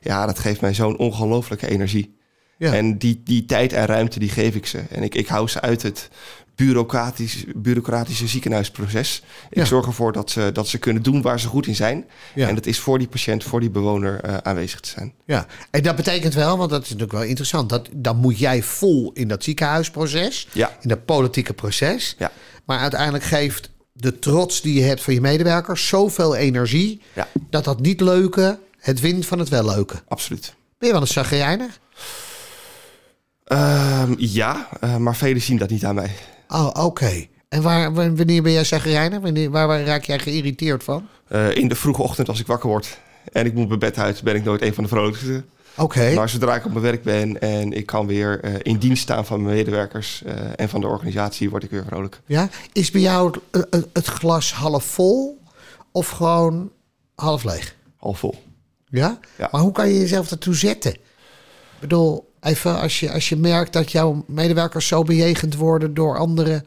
Ja, 0.00 0.26
dat 0.26 0.38
geeft 0.38 0.60
mij 0.60 0.74
zo'n 0.74 0.98
ongelooflijke 0.98 1.68
energie. 1.68 2.16
Ja. 2.58 2.72
En 2.72 2.98
die, 2.98 3.20
die 3.24 3.44
tijd 3.44 3.72
en 3.72 3.86
ruimte, 3.86 4.18
die 4.18 4.30
geef 4.30 4.54
ik 4.54 4.66
ze. 4.66 4.78
En 4.90 5.02
ik, 5.02 5.14
ik 5.14 5.26
hou 5.26 5.48
ze 5.48 5.60
uit 5.60 5.82
het 5.82 6.08
bureaucratisch, 6.56 7.44
bureaucratische 7.56 8.26
ziekenhuisproces. 8.26 9.22
Ik 9.50 9.56
Ja. 9.56 9.64
zorg 9.64 9.86
ervoor 9.86 10.12
dat 10.12 10.30
ze, 10.30 10.50
dat 10.52 10.68
ze 10.68 10.78
kunnen 10.78 11.02
doen 11.02 11.22
waar 11.22 11.40
ze 11.40 11.48
goed 11.48 11.66
in 11.66 11.74
zijn. 11.74 12.04
Ja. 12.34 12.48
En 12.48 12.54
dat 12.54 12.66
is 12.66 12.78
voor 12.78 12.98
die 12.98 13.08
patiënt, 13.08 13.44
voor 13.44 13.60
die 13.60 13.70
bewoner 13.70 14.20
eh, 14.20 14.36
aanwezig 14.36 14.80
te 14.80 14.88
zijn. 14.88 15.14
Ja, 15.26 15.46
en 15.70 15.82
dat 15.82 15.96
betekent 15.96 16.34
wel, 16.34 16.56
want 16.58 16.70
dat 16.70 16.82
is 16.82 16.88
natuurlijk 16.88 17.18
wel 17.18 17.26
interessant, 17.28 17.68
dat 17.68 17.88
dan 17.92 18.16
moet 18.16 18.38
jij 18.38 18.62
vol 18.62 19.10
in 19.12 19.28
dat 19.28 19.44
ziekenhuisproces, 19.44 20.48
Ja. 20.52 20.76
in 20.80 20.88
dat 20.88 21.04
politieke 21.04 21.52
proces. 21.52 22.14
Ja. 22.18 22.32
Maar 22.64 22.78
uiteindelijk 22.78 23.24
geeft 23.24 23.70
de 23.92 24.18
trots 24.18 24.60
die 24.60 24.74
je 24.74 24.82
hebt 24.82 25.02
van 25.02 25.14
je 25.14 25.20
medewerkers 25.20 25.86
zoveel 25.88 26.36
energie 26.36 27.00
dat 27.50 27.64
dat 27.64 27.80
niet 27.80 28.00
leuke 28.00 28.58
het 28.78 29.00
wint 29.00 29.26
van 29.26 29.38
het 29.38 29.48
wel 29.48 29.64
leuke. 29.64 30.02
Absoluut. 30.08 30.54
Ben 30.78 30.88
je 30.88 30.92
wel 30.94 31.00
eens 31.02 31.12
zagrijnig? 31.12 31.78
Ehm, 33.44 34.14
ja, 34.18 34.68
eh, 34.80 34.96
maar 34.96 35.16
velen 35.16 35.42
zien 35.42 35.56
dat 35.58 35.70
niet 35.70 35.84
aan 35.84 35.94
mij. 35.94 36.10
Oh, 36.48 36.70
oké. 36.84 37.26
En 37.48 37.62
waar, 37.62 37.92
wa- 37.94 38.12
wanneer 38.12 38.42
ben 38.42 38.52
jij 38.52 38.64
zagrijnig? 38.64 39.20
Wanneer, 39.20 39.50
waar, 39.50 39.66
waar 39.66 39.84
raak 39.84 40.04
jij 40.04 40.18
geïrriteerd 40.18 40.84
van? 40.84 41.06
Eh, 41.28 41.54
in 41.56 41.68
de 41.68 41.74
vroege 41.74 42.02
ochtend 42.02 42.28
als 42.28 42.40
ik 42.40 42.46
wakker 42.46 42.68
word 42.68 42.98
en 43.32 43.46
ik 43.46 43.54
moet 43.54 43.68
mijn 43.68 43.78
bed 43.80 43.98
uit, 43.98 44.22
ben 44.22 44.34
ik 44.34 44.44
nooit 44.44 44.62
een 44.62 44.74
van 44.74 44.82
de 44.84 44.90
vrolijkste. 44.90 45.44
Oké. 45.76 46.14
Maar 46.14 46.28
zodra 46.28 46.54
ik 46.54 46.64
op 46.64 46.70
mijn 46.70 46.82
werk 46.84 47.02
ben 47.02 47.40
en 47.40 47.72
ik 47.72 47.86
kan 47.86 48.06
weer 48.06 48.40
eh, 48.40 48.54
in 48.62 48.78
dienst 48.78 49.02
staan 49.02 49.26
van 49.26 49.42
mijn 49.42 49.54
medewerkers 49.56 50.22
eh, 50.22 50.34
en 50.56 50.68
van 50.68 50.80
de 50.80 50.86
organisatie, 50.86 51.50
word 51.50 51.62
ik 51.62 51.70
weer 51.70 51.84
vrolijk. 51.86 52.20
Ja? 52.26 52.48
Is 52.72 52.90
bij 52.90 53.00
jou 53.00 53.34
het, 53.92 54.06
glas 54.06 54.52
half 54.52 54.84
vol 54.84 55.42
of 55.92 56.08
gewoon 56.08 56.70
half 57.14 57.44
leeg? 57.44 57.74
Half 57.96 58.18
vol. 58.18 58.34
Ja? 58.88 59.18
Ja. 59.38 59.48
Maar 59.52 59.60
hoe 59.60 59.72
kan 59.72 59.88
je 59.88 59.98
jezelf 59.98 60.30
ertoe 60.30 60.54
zetten? 60.54 60.92
Ik 60.92 61.00
bedoel, 61.80 62.25
even 62.46 62.80
als 62.80 63.00
je, 63.00 63.12
als 63.12 63.28
je 63.28 63.36
merkt 63.36 63.72
dat 63.72 63.92
jouw 63.92 64.24
medewerkers 64.26 64.86
zo 64.86 65.02
bejegend 65.02 65.54
worden 65.54 65.94
door 65.94 66.18
anderen. 66.18 66.66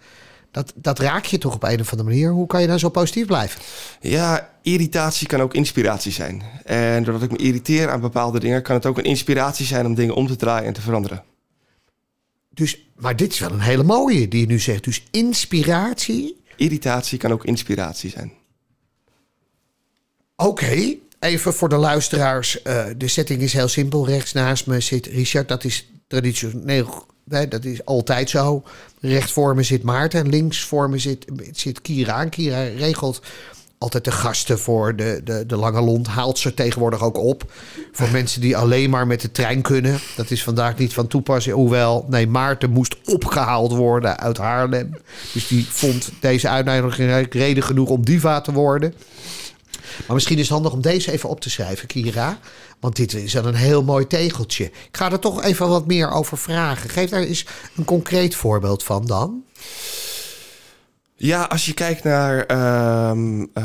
Dat, 0.52 0.74
dat 0.76 1.00
raak 1.00 1.26
je 1.26 1.38
toch 1.38 1.54
op 1.54 1.64
een 1.64 1.80
of 1.80 1.92
andere 1.92 2.10
manier. 2.10 2.32
Hoe 2.32 2.48
kan 2.48 2.62
je 2.62 2.68
dan 2.68 2.80
zo 2.80 2.90
positief 2.90 3.26
blijven? 3.26 3.62
Ja, 4.02 4.50
irritatie 4.62 5.28
kan 5.28 5.42
ook 5.42 5.54
inspiratie 5.54 6.12
zijn. 6.12 6.44
En 6.64 7.04
doordat 7.04 7.24
ik 7.24 7.32
me 7.32 7.38
irriteer 7.38 7.90
aan 7.90 8.02
bepaalde 8.02 8.40
dingen, 8.40 8.62
kan 8.62 8.76
het 8.76 8.86
ook 8.86 8.98
een 8.98 9.04
inspiratie 9.04 9.66
zijn 9.66 9.86
om 9.86 9.96
dingen 9.96 10.16
om 10.16 10.28
te 10.28 10.36
draaien 10.36 10.68
en 10.68 10.74
te 10.74 10.82
veranderen. 10.82 11.24
Dus, 12.50 12.90
maar 12.96 13.16
dit 13.16 13.32
is 13.32 13.40
wel 13.40 13.52
een 13.52 13.60
hele 13.60 13.84
mooie 13.84 14.28
die 14.28 14.40
je 14.40 14.48
nu 14.48 14.60
zegt. 14.60 14.84
Dus 14.84 15.04
inspiratie. 15.12 16.42
Irritatie 16.56 17.18
kan 17.18 17.32
ook 17.32 17.46
inspiratie 17.46 18.10
zijn. 18.10 18.32
Oké, 20.36 20.96
even 21.20 21.54
voor 21.54 21.70
de 21.70 21.78
luisteraars. 21.78 22.62
eh, 22.62 22.86
de 22.98 23.08
setting 23.08 23.42
is 23.42 23.54
heel 23.54 23.68
simpel. 23.68 24.06
Rechts 24.08 24.34
naast 24.34 24.68
me 24.68 24.80
zit 24.80 25.06
Richard. 25.06 25.48
Dat 25.48 25.64
is 25.64 25.92
traditioneel, 26.08 27.06
nee, 27.24 27.48
dat 27.48 27.66
is 27.66 27.86
altijd 27.86 28.30
zo. 28.30 28.64
Recht 29.00 29.32
voor 29.32 29.56
me 29.56 29.64
zit 29.64 29.84
Maarten 29.84 30.20
en 30.20 30.30
links 30.30 30.62
voor 30.64 30.90
me 30.90 30.98
zit, 30.98 31.26
zit 31.52 31.82
Kira. 31.82 32.26
Kira 32.26 32.64
regelt 32.64 33.22
altijd 33.78 34.04
de 34.04 34.12
gasten 34.12 34.60
voor 34.60 34.96
de, 34.96 35.22
de, 35.24 35.46
de 35.46 35.56
Lange 35.56 35.82
Lont. 35.82 36.08
Haalt 36.08 36.38
ze 36.38 36.54
tegenwoordig 36.54 37.04
ook 37.04 37.18
op. 37.18 37.52
Voor 37.92 38.10
mensen 38.10 38.42
die 38.42 38.58
alleen 38.58 38.90
maar 38.90 39.08
met 39.08 39.22
de 39.22 39.32
trein 39.32 39.62
kunnen. 39.62 40.00
Dat 40.16 40.32
is 40.32 40.44
vandaag 40.44 40.78
niet 40.78 40.94
van 40.94 41.08
toepassing. 41.08 41.56
Hoewel, 41.56 42.06
nee, 42.10 42.28
Maarten 42.28 42.70
moest 42.70 42.96
opgehaald 43.06 43.72
worden 43.72 44.20
uit 44.20 44.38
Haarlem. 44.38 44.98
Dus 45.34 45.48
die 45.48 45.66
vond 45.70 46.10
deze 46.20 46.50
uitnodiging 46.50 47.28
reden 47.30 47.64
genoeg 47.64 47.90
om 47.90 48.06
diva 48.06 48.42
te 48.42 48.52
worden. 48.52 48.94
Maar 50.06 50.16
misschien 50.16 50.38
is 50.38 50.44
het 50.44 50.52
handig 50.52 50.72
om 50.72 50.82
deze 50.82 51.12
even 51.12 51.30
op 51.30 51.42
te 51.42 51.50
schrijven, 51.50 51.88
Kira. 51.88 52.40
Want 52.80 52.96
dit 52.96 53.14
is 53.14 53.32
dan 53.32 53.46
een 53.46 53.56
heel 53.56 53.84
mooi 53.84 54.08
tegeltje. 54.08 54.64
Ik 54.66 54.90
ga 54.92 55.12
er 55.12 55.20
toch 55.20 55.44
even 55.44 55.70
wat 55.70 55.88
meer 55.88 56.12
over 56.12 56.38
vragen. 56.38 56.90
Geef 56.90 57.10
daar 57.10 57.22
eens 57.22 57.46
een 57.76 57.86
concreet 57.86 58.36
voorbeeld 58.36 58.84
van 58.84 59.06
dan. 59.06 59.44
Ja, 61.22 61.44
als 61.44 61.66
je 61.66 61.74
kijkt 61.74 62.04
naar 62.04 62.46
ehm, 62.46 63.46
eh, 63.54 63.64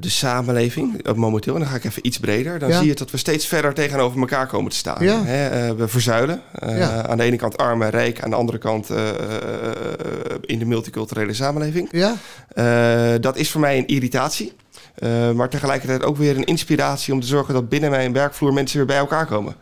de 0.00 0.08
samenleving 0.08 1.06
uh, 1.06 1.14
momenteel, 1.14 1.54
en 1.54 1.60
dan 1.60 1.68
ga 1.68 1.76
ik 1.76 1.84
even 1.84 2.06
iets 2.06 2.18
breder, 2.18 2.58
dan 2.58 2.68
Ja. 2.68 2.78
zie 2.78 2.86
je 2.88 2.94
dat 2.94 3.10
we 3.10 3.16
steeds 3.16 3.46
verder 3.46 3.74
tegenover 3.74 4.20
elkaar 4.20 4.46
komen 4.46 4.70
te 4.70 4.76
staan. 4.76 5.04
Ja. 5.04 5.24
Hè, 5.24 5.48
eh, 5.48 5.74
we 5.76 5.88
verzuilen. 5.88 6.42
Ja. 6.60 7.06
Aan 7.06 7.16
de 7.16 7.22
ene 7.22 7.36
kant 7.36 7.56
arm 7.56 7.82
en 7.82 7.90
rijk, 7.90 8.22
aan 8.22 8.30
de 8.30 8.36
andere 8.36 8.58
kant 8.58 8.88
in 10.40 10.58
de 10.58 10.64
multiculturele 10.64 11.34
samenleving. 11.34 11.88
Ja? 11.92 13.18
Dat 13.18 13.36
is 13.36 13.50
voor 13.50 13.60
mij 13.60 13.78
een 13.78 13.86
irritatie. 13.86 14.52
Eh, 15.00 15.30
maar 15.30 15.48
tegelijkertijd 15.48 16.02
ook 16.02 16.16
weer 16.16 16.36
een 16.36 16.44
inspiratie 16.44 17.14
om 17.14 17.20
te 17.20 17.26
zorgen 17.26 17.54
dat 17.54 17.68
binnen 17.68 17.90
mijn 17.90 18.12
werkvloer 18.12 18.52
mensen 18.52 18.76
weer 18.76 18.86
bij 18.86 18.96
elkaar 18.96 19.26
komen. 19.26 19.54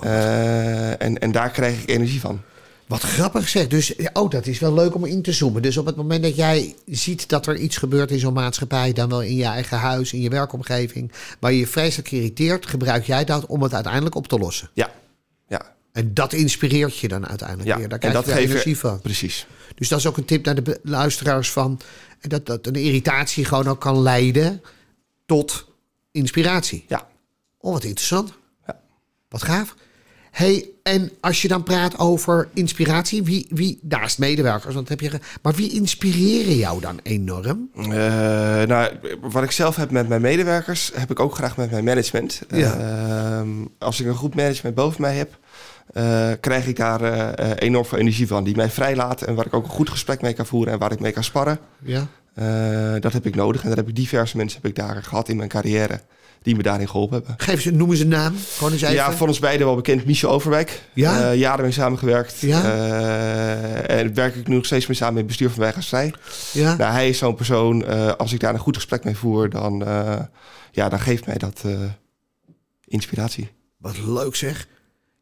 Eh, 0.00 1.02
en, 1.02 1.18
en 1.18 1.32
daar 1.32 1.50
krijg 1.50 1.82
ik 1.82 1.90
energie 1.90 2.20
van. 2.20 2.40
Wat 2.86 3.02
grappig 3.02 3.48
zeg. 3.48 3.66
Dus, 3.66 3.94
oh, 4.12 4.30
dat 4.30 4.46
is 4.46 4.58
wel 4.58 4.74
leuk 4.74 4.94
om 4.94 5.04
in 5.04 5.22
te 5.22 5.32
zoomen. 5.32 5.62
Dus 5.62 5.76
op 5.76 5.86
het 5.86 5.96
moment 5.96 6.22
dat 6.22 6.36
jij 6.36 6.74
ziet 6.86 7.28
dat 7.28 7.46
er 7.46 7.56
iets 7.56 7.76
gebeurt 7.76 8.10
in 8.10 8.18
zo'n 8.18 8.32
maatschappij, 8.32 8.92
dan 8.92 9.08
wel 9.08 9.22
in 9.22 9.36
je 9.36 9.44
eigen 9.44 9.78
huis, 9.78 10.12
in 10.12 10.20
je 10.20 10.28
werkomgeving, 10.28 11.12
waar 11.40 11.52
je 11.52 11.58
je 11.58 11.66
vreselijk 11.66 12.10
irriteert, 12.10 12.66
gebruik 12.66 13.04
jij 13.04 13.24
dat 13.24 13.46
om 13.46 13.62
het 13.62 13.74
uiteindelijk 13.74 14.14
op 14.14 14.28
te 14.28 14.38
lossen. 14.38 14.70
Ja, 14.72 14.90
ja, 15.48 15.74
En 15.92 16.14
dat 16.14 16.32
inspireert 16.32 16.98
je 16.98 17.08
dan 17.08 17.26
uiteindelijk 17.26 17.68
ja. 17.68 17.76
weer. 17.76 17.88
Daar 17.88 17.98
en 17.98 18.10
krijg 18.10 18.24
dat 18.24 18.34
je 18.34 18.40
energie 18.40 18.78
van. 18.78 19.00
Precies. 19.00 19.46
Dus 19.74 19.88
dat 19.88 19.98
is 19.98 20.06
ook 20.06 20.16
een 20.16 20.24
tip 20.24 20.44
naar 20.44 20.62
de 20.62 20.80
luisteraars 20.82 21.50
van 21.50 21.80
dat, 22.20 22.46
dat 22.46 22.66
een 22.66 22.74
irritatie 22.74 23.44
gewoon 23.44 23.68
ook 23.68 23.80
kan 23.80 24.02
leiden 24.02 24.62
tot 25.26 25.66
inspiratie. 26.10 26.84
Ja. 26.88 27.08
Oh, 27.58 27.72
wat 27.72 27.84
interessant. 27.84 28.32
Ja. 28.66 28.80
Wat 29.28 29.42
gaaf. 29.42 29.74
Hey, 30.30 30.70
en 30.82 31.10
als 31.20 31.42
je 31.42 31.48
dan 31.48 31.62
praat 31.62 31.98
over 31.98 32.48
inspiratie, 32.54 33.22
wie, 33.22 33.46
wie 33.50 33.78
naast 33.82 34.18
medewerkers, 34.18 34.74
want 34.74 34.88
dat 34.88 35.00
heb 35.00 35.12
je, 35.12 35.18
maar 35.42 35.54
wie 35.54 35.72
inspireren 35.72 36.56
jou 36.56 36.80
dan 36.80 37.00
enorm? 37.02 37.70
Eh, 37.74 37.88
nou, 38.62 38.92
wat 39.20 39.42
ik 39.42 39.50
zelf 39.50 39.76
heb 39.76 39.90
met 39.90 40.08
mijn 40.08 40.20
medewerkers, 40.20 40.92
heb 40.94 41.10
ik 41.10 41.20
ook 41.20 41.34
graag 41.34 41.56
met 41.56 41.70
mijn 41.70 41.84
management. 41.84 42.42
Ja. 42.48 42.76
Ehm, 42.78 43.48
als 43.78 44.00
ik 44.00 44.06
een 44.06 44.14
goed 44.14 44.34
management 44.34 44.74
boven 44.74 45.00
mij 45.00 45.16
heb, 45.16 45.38
eh, 45.92 46.30
krijg 46.40 46.66
ik 46.66 46.76
daar 46.76 47.02
eh, 47.02 47.50
enorm 47.58 47.84
veel 47.84 47.98
energie 47.98 48.26
van. 48.26 48.44
Die 48.44 48.56
mij 48.56 48.70
vrijlaten 48.70 49.26
en 49.26 49.34
waar 49.34 49.46
ik 49.46 49.54
ook 49.54 49.64
een 49.64 49.70
goed 49.70 49.90
gesprek 49.90 50.20
mee 50.20 50.32
kan 50.32 50.46
voeren 50.46 50.72
en 50.72 50.78
waar 50.78 50.92
ik 50.92 51.00
mee 51.00 51.12
kan 51.12 51.24
sparren. 51.24 51.58
Ja. 51.84 52.06
Dat 52.98 53.12
heb 53.12 53.26
ik 53.26 53.34
nodig 53.34 53.62
en 53.62 53.68
daar 53.68 53.76
heb 53.76 53.88
ik 53.88 53.96
diverse 53.96 54.36
mensen 54.36 54.60
heb 54.62 54.70
ik 54.70 54.76
daar 54.76 55.02
gehad 55.02 55.28
in 55.28 55.36
mijn 55.36 55.48
carrière 55.48 56.00
die 56.42 56.56
me 56.56 56.62
daarin 56.62 56.88
geholpen 56.88 57.16
hebben. 57.16 57.34
Geef 57.38 57.62
ze, 57.62 57.70
noem 57.70 57.90
eens 57.90 58.00
een 58.00 58.08
naam. 58.08 58.34
Gewoon 58.56 58.72
eens 58.72 58.82
even. 58.82 58.94
Ja, 58.94 59.12
voor 59.12 59.28
ons 59.28 59.38
beiden 59.38 59.66
wel 59.66 59.76
bekend, 59.76 60.04
Michel 60.04 60.30
Overwijk. 60.30 60.82
Ja? 60.94 61.30
Eh, 61.30 61.38
jaren 61.38 61.62
mee 61.62 61.72
samengewerkt. 61.72 62.40
Ja? 62.40 62.62
Eh, 62.64 63.98
en 63.98 64.14
werk 64.14 64.34
ik 64.34 64.48
nu 64.48 64.54
nog 64.54 64.64
steeds 64.64 64.86
mee 64.86 64.96
samen 64.96 65.12
in 65.12 65.18
het 65.18 65.26
bestuur 65.26 65.50
van 65.50 65.60
Wijgastrij. 65.60 66.14
ja? 66.52 66.76
Nou, 66.76 66.92
hij 66.92 67.08
is 67.08 67.18
zo'n 67.18 67.34
persoon, 67.34 67.84
eh, 67.84 68.12
als 68.12 68.32
ik 68.32 68.40
daar 68.40 68.54
een 68.54 68.60
goed 68.60 68.76
gesprek 68.76 69.04
mee 69.04 69.16
voer, 69.16 69.50
dan, 69.50 69.84
ja, 70.72 70.88
dan 70.88 71.00
geeft 71.00 71.26
mij 71.26 71.36
dat 71.36 71.64
inspiratie. 72.84 73.50
Wat 73.76 73.98
leuk 74.06 74.36
zeg. 74.36 74.66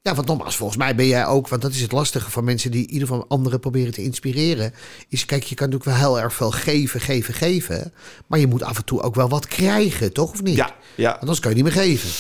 Ja, 0.03 0.15
want 0.15 0.27
nogmaals, 0.27 0.57
volgens 0.57 0.79
mij 0.79 0.95
ben 0.95 1.07
jij 1.07 1.27
ook, 1.27 1.49
want 1.49 1.63
dat 1.63 1.71
is 1.71 1.81
het 1.81 1.93
lastige 1.93 2.31
van 2.31 2.45
mensen 2.45 2.71
die 2.71 2.83
in 2.87 2.93
ieder 2.93 3.09
geval 3.09 3.25
anderen 3.29 3.61
proberen 3.61 3.93
te 3.93 4.03
inspireren. 4.03 4.73
Is 5.09 5.25
kijk, 5.27 5.43
je 5.43 5.55
kan 5.55 5.69
natuurlijk 5.71 5.99
wel 5.99 6.09
heel 6.09 6.21
erg 6.21 6.35
veel 6.35 6.51
geven, 6.51 7.01
geven, 7.01 7.35
geven. 7.35 7.93
Maar 8.27 8.39
je 8.39 8.47
moet 8.47 8.63
af 8.63 8.77
en 8.77 8.85
toe 8.85 9.03
ook 9.03 9.15
wel 9.15 9.29
wat 9.29 9.47
krijgen, 9.47 10.13
toch? 10.13 10.31
Of 10.33 10.43
niet? 10.43 10.57
Ja, 10.57 10.75
ja. 10.95 11.09
Want 11.09 11.21
anders 11.21 11.41
kan 11.41 11.51
je 11.51 11.57
niet 11.63 11.65
meer 11.75 11.83
geven. 11.85 12.11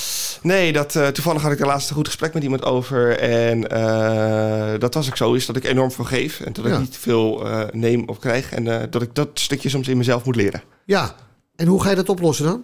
Nee, 0.43 0.73
dat, 0.73 0.97
eh, 0.97 1.07
toevallig 1.09 1.43
had 1.43 1.53
ik 1.53 1.59
de 1.59 1.65
laatste 1.67 1.95
goed 1.95 2.07
gesprek 2.07 2.35
met 2.35 2.43
iemand 2.43 2.65
over. 2.65 3.19
En 3.19 3.69
eh, 3.71 4.81
dat 4.81 4.95
was 4.95 5.09
ook 5.09 5.17
zo, 5.17 5.33
is 5.35 5.47
dat 5.47 5.57
ik 5.57 5.65
enorm 5.65 5.93
veel 5.93 6.05
geef. 6.05 6.41
En 6.41 6.53
dat 6.53 6.65
ik 6.65 6.73
Ja. 6.73 6.79
niet 6.79 6.97
veel 6.97 7.47
eh, 7.47 7.63
neem 7.73 8.09
of 8.09 8.19
krijg. 8.19 8.53
En 8.53 8.91
dat 8.91 9.03
ik 9.03 9.15
dat 9.15 9.29
stukje 9.35 9.69
soms 9.69 9.89
in 9.89 9.97
mezelf 9.97 10.25
moet 10.25 10.37
leren. 10.37 10.63
Ja. 10.85 11.15
En 11.57 11.67
hoe 11.67 11.83
ga 11.83 11.91
je 11.91 11.97
dat 11.97 12.09
oplossen 12.09 12.45
dan? 12.45 12.63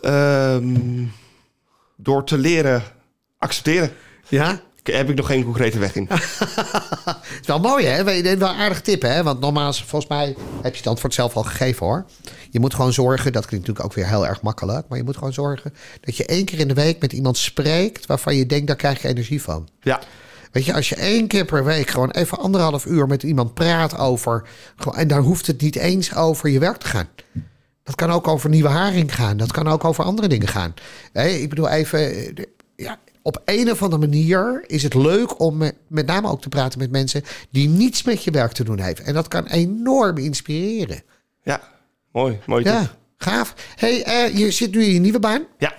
Ehm, 0.00 1.04
door 1.96 2.24
te 2.24 2.38
leren 2.38 2.82
accepteren. 3.38 3.92
Ja. 4.28 4.60
Heb 4.82 5.10
ik 5.10 5.16
nog 5.16 5.26
geen 5.26 5.44
concrete 5.44 5.78
weg 5.78 5.94
in. 5.96 6.06
Het 6.10 7.40
is 7.40 7.46
wel 7.46 7.60
mooi, 7.60 7.86
hè? 7.86 8.04
Wel 8.04 8.22
wel 8.22 8.48
een 8.48 8.56
aardig 8.56 8.80
tip, 8.80 9.02
hè? 9.02 9.22
Want 9.22 9.40
nogmaals, 9.40 9.84
volgens 9.84 10.10
mij 10.10 10.36
heb 10.62 10.72
je 10.72 10.78
het 10.78 10.86
antwoord 10.86 11.14
zelf 11.14 11.36
al 11.36 11.42
gegeven, 11.42 11.86
hoor. 11.86 12.04
Je 12.50 12.60
moet 12.60 12.74
gewoon 12.74 12.92
zorgen, 12.92 13.32
dat 13.32 13.46
klinkt 13.46 13.66
natuurlijk 13.66 13.84
ook 13.96 14.02
weer 14.02 14.12
heel 14.14 14.26
erg 14.26 14.42
makkelijk... 14.42 14.88
maar 14.88 14.98
je 14.98 15.04
moet 15.04 15.16
gewoon 15.16 15.32
zorgen 15.32 15.74
dat 16.00 16.16
je 16.16 16.26
één 16.26 16.44
keer 16.44 16.58
in 16.58 16.68
de 16.68 16.74
week 16.74 17.00
met 17.00 17.12
iemand 17.12 17.36
spreekt... 17.38 18.06
waarvan 18.06 18.36
je 18.36 18.46
denkt, 18.46 18.66
daar 18.66 18.76
krijg 18.76 19.02
je 19.02 19.08
energie 19.08 19.42
van. 19.42 19.68
Ja, 19.80 20.00
Weet 20.52 20.64
je, 20.64 20.74
als 20.74 20.88
je 20.88 20.94
één 20.96 21.26
keer 21.26 21.44
per 21.44 21.64
week 21.64 21.90
gewoon 21.90 22.10
even 22.10 22.38
anderhalf 22.38 22.84
uur 22.86 23.06
met 23.06 23.22
iemand 23.22 23.54
praat 23.54 23.98
over. 23.98 24.42
gewoon- 24.76 24.98
En 24.98 25.08
daar 25.08 25.20
hoeft 25.20 25.46
het 25.46 25.60
niet 25.60 25.76
eens 25.76 26.14
over 26.14 26.48
je 26.48 26.58
werk 26.58 26.76
te 26.76 26.86
gaan. 26.86 27.08
Dat 27.84 27.94
kan 27.94 28.10
ook 28.10 28.28
over 28.28 28.50
nieuwe 28.50 28.68
haring 28.68 29.14
gaan. 29.14 29.36
Dat 29.36 29.52
kan 29.52 29.68
ook 29.68 29.84
over 29.84 30.04
andere 30.04 30.28
dingen 30.28 30.48
gaan. 30.48 30.74
Ik 31.12 31.48
bedoel 31.48 31.68
even. 31.68 31.98
eh, 32.14 32.44
Ja, 32.76 32.98
op 33.22 33.42
een 33.44 33.70
of 33.70 33.82
andere 33.82 34.06
manier 34.06 34.64
is 34.66 34.82
het 34.82 34.94
leuk 34.94 35.40
om 35.40 35.56
met, 35.56 35.74
met 35.86 36.06
name 36.06 36.28
ook 36.28 36.42
te 36.42 36.48
praten 36.48 36.78
met 36.78 36.90
mensen 36.90 37.22
die 37.50 37.68
niets 37.68 38.02
met 38.02 38.24
je 38.24 38.30
werk 38.30 38.52
te 38.52 38.64
doen 38.64 38.78
hebben. 38.78 39.04
En 39.04 39.14
dat 39.14 39.28
kan 39.28 39.46
enorm 39.46 40.16
inspireren. 40.18 41.02
ja. 41.42 41.70
Mooi, 42.12 42.38
mooi. 42.46 42.64
tip. 42.64 42.72
Ja, 42.72 42.96
gaaf. 43.16 43.54
hey, 43.76 44.02
eh, 44.02 44.38
je 44.38 44.50
zit 44.50 44.74
nu 44.74 44.84
in 44.84 44.92
je 44.92 45.00
nieuwe 45.00 45.18
baan. 45.18 45.46
Ja. 45.58 45.74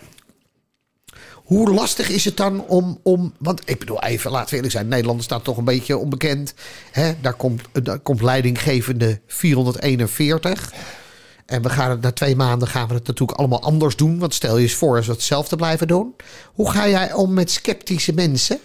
Hoe 1.33 1.73
lastig 1.73 2.09
is 2.09 2.25
het 2.25 2.37
dan 2.37 2.67
om, 2.67 2.99
om... 3.03 3.33
Want 3.39 3.61
ik 3.69 3.79
bedoel, 3.79 4.03
even, 4.03 4.31
laten 4.31 4.49
we 4.49 4.55
eerlijk 4.55 4.73
zijn. 4.73 4.87
Nederland 4.87 5.23
staat 5.23 5.43
toch 5.43 5.57
een 5.57 5.63
beetje 5.63 5.97
onbekend. 5.97 6.53
Hè? 6.91 7.13
Daar, 7.21 7.33
komt, 7.33 7.61
daar 7.83 7.99
komt 7.99 8.21
leidinggevende 8.21 9.21
441. 9.27 10.73
En 11.45 11.61
we 11.61 11.69
gaan 11.69 11.89
het 11.89 12.01
na 12.01 12.11
twee 12.11 12.35
maanden 12.35 12.67
gaan 12.67 12.87
we 12.87 12.93
het 12.93 13.07
natuurlijk 13.07 13.39
allemaal 13.39 13.61
anders 13.61 13.95
doen. 13.95 14.19
Want 14.19 14.33
stel 14.33 14.57
je 14.57 14.63
eens 14.63 14.73
voor 14.73 14.95
als 14.95 15.05
we 15.05 15.11
hetzelfde 15.11 15.55
blijven 15.55 15.87
doen. 15.87 16.15
Hoe 16.53 16.71
ga 16.71 16.87
jij 16.87 17.13
om 17.13 17.33
met 17.33 17.51
sceptische 17.51 18.13
mensen? 18.13 18.59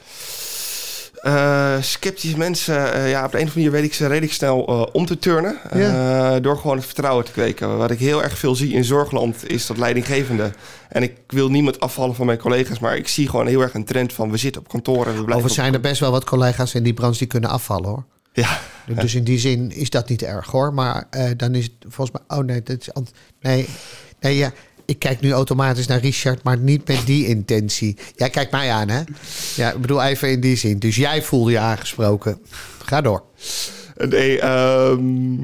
Eh, 1.22 1.74
sceptische 1.80 2.38
mensen, 2.38 2.92
eh, 2.92 3.10
ja, 3.10 3.24
op 3.24 3.30
de 3.32 3.38
een 3.38 3.44
of 3.44 3.48
andere 3.48 3.54
manier 3.54 3.70
weet 3.70 3.84
ik 3.84 3.94
ze 3.94 4.06
redelijk 4.06 4.32
snel 4.32 4.66
eh, 4.66 4.86
om 4.92 5.06
te 5.06 5.18
turnen. 5.18 5.58
Ja. 5.74 6.40
Door 6.40 6.56
gewoon 6.56 6.76
het 6.76 6.86
vertrouwen 6.86 7.24
te 7.24 7.32
kweken. 7.32 7.76
Wat 7.76 7.90
ik 7.90 7.98
heel 7.98 8.22
erg 8.22 8.38
veel 8.38 8.54
zie 8.54 8.72
in 8.72 8.84
zorgland 8.84 9.50
is 9.50 9.66
dat 9.66 9.78
leidinggevende. 9.78 10.50
En 10.88 11.02
ik 11.02 11.16
wil 11.26 11.48
niemand 11.48 11.80
afvallen 11.80 12.14
van 12.14 12.26
mijn 12.26 12.38
collega's, 12.38 12.78
maar 12.78 12.96
ik 12.96 13.08
zie 13.08 13.28
gewoon 13.28 13.46
heel 13.46 13.60
erg 13.60 13.74
een 13.74 13.84
trend 13.84 14.12
van 14.12 14.30
we 14.30 14.36
zitten 14.36 14.60
op 14.60 14.68
kantoor 14.68 15.06
en 15.06 15.16
we 15.16 15.24
blijven. 15.24 15.48
Op- 15.48 15.54
zijn 15.54 15.74
er 15.74 15.80
best 15.80 16.00
wel 16.00 16.10
wat 16.10 16.24
collega's 16.24 16.74
in 16.74 16.82
die 16.82 16.94
branche 16.94 17.18
die 17.18 17.26
kunnen 17.26 17.50
afvallen 17.50 17.88
hoor. 17.88 18.04
Ja, 18.32 18.58
Dus 18.94 19.14
in 19.14 19.24
die 19.24 19.38
zin 19.38 19.70
is 19.70 19.90
dat 19.90 20.08
niet 20.08 20.22
erg 20.22 20.46
hoor. 20.46 20.74
Maar 20.74 21.06
eh, 21.10 21.30
dan 21.36 21.54
is 21.54 21.64
het 21.64 21.72
volgens 21.88 22.10
mij. 22.10 22.38
Oh 22.38 22.44
nee, 22.44 22.62
dat 22.62 22.80
is. 22.80 22.88
Nee, 23.40 23.68
nee 24.20 24.36
ja. 24.36 24.52
Ik 24.84 24.98
kijk 24.98 25.20
nu 25.20 25.32
automatisch 25.32 25.86
naar 25.86 26.00
Richard, 26.00 26.42
maar 26.42 26.58
niet 26.58 26.88
met 26.88 27.06
die 27.06 27.26
intentie. 27.26 27.96
Jij 28.16 28.30
kijkt 28.30 28.52
mij 28.52 28.70
aan, 28.70 28.88
hè? 28.88 29.02
Ja, 29.56 29.72
ik 29.72 29.80
bedoel 29.80 30.02
even 30.02 30.30
in 30.30 30.40
die 30.40 30.56
zin. 30.56 30.78
Dus 30.78 30.96
jij 30.96 31.22
voelde 31.22 31.50
je 31.50 31.58
aangesproken. 31.58 32.40
Ga 32.84 33.00
door. 33.00 33.24
nee, 34.08 34.40
ehm, 34.40 35.36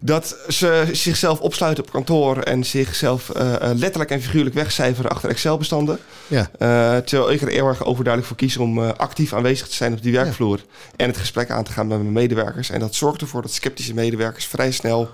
dat 0.00 0.36
ze 0.48 0.88
zichzelf 0.92 1.40
opsluiten 1.40 1.84
op 1.84 1.90
kantoor 1.90 2.38
en 2.38 2.64
zichzelf 2.64 3.30
eh, 3.30 3.54
eh, 3.54 3.76
letterlijk 3.76 4.10
en 4.10 4.20
figuurlijk 4.20 4.54
wegcijferen 4.54 5.10
achter 5.10 5.30
Excel-bestanden. 5.30 5.98
Ja. 6.26 6.50
Eh, 6.58 6.96
terwijl 6.96 7.32
ik 7.32 7.40
er 7.40 7.48
heel 7.48 7.66
erg 7.66 7.84
overduidelijk 7.84 8.26
voor 8.26 8.36
kies 8.36 8.56
om 8.56 8.78
actief 8.78 9.32
aanwezig 9.32 9.68
te 9.68 9.74
zijn 9.74 9.92
op 9.92 10.02
die 10.02 10.12
werkvloer. 10.12 10.64
En 10.96 11.06
het 11.06 11.16
gesprek 11.16 11.50
aan 11.50 11.64
te 11.64 11.72
gaan 11.72 11.86
met 11.86 11.98
mijn 11.98 12.12
medewerkers. 12.12 12.70
En 12.70 12.80
dat 12.80 12.94
zorgt 12.94 13.20
ervoor 13.20 13.42
dat 13.42 13.52
sceptische 13.52 13.94
medewerkers 13.94 14.46
vrij 14.46 14.70
snel 14.70 15.10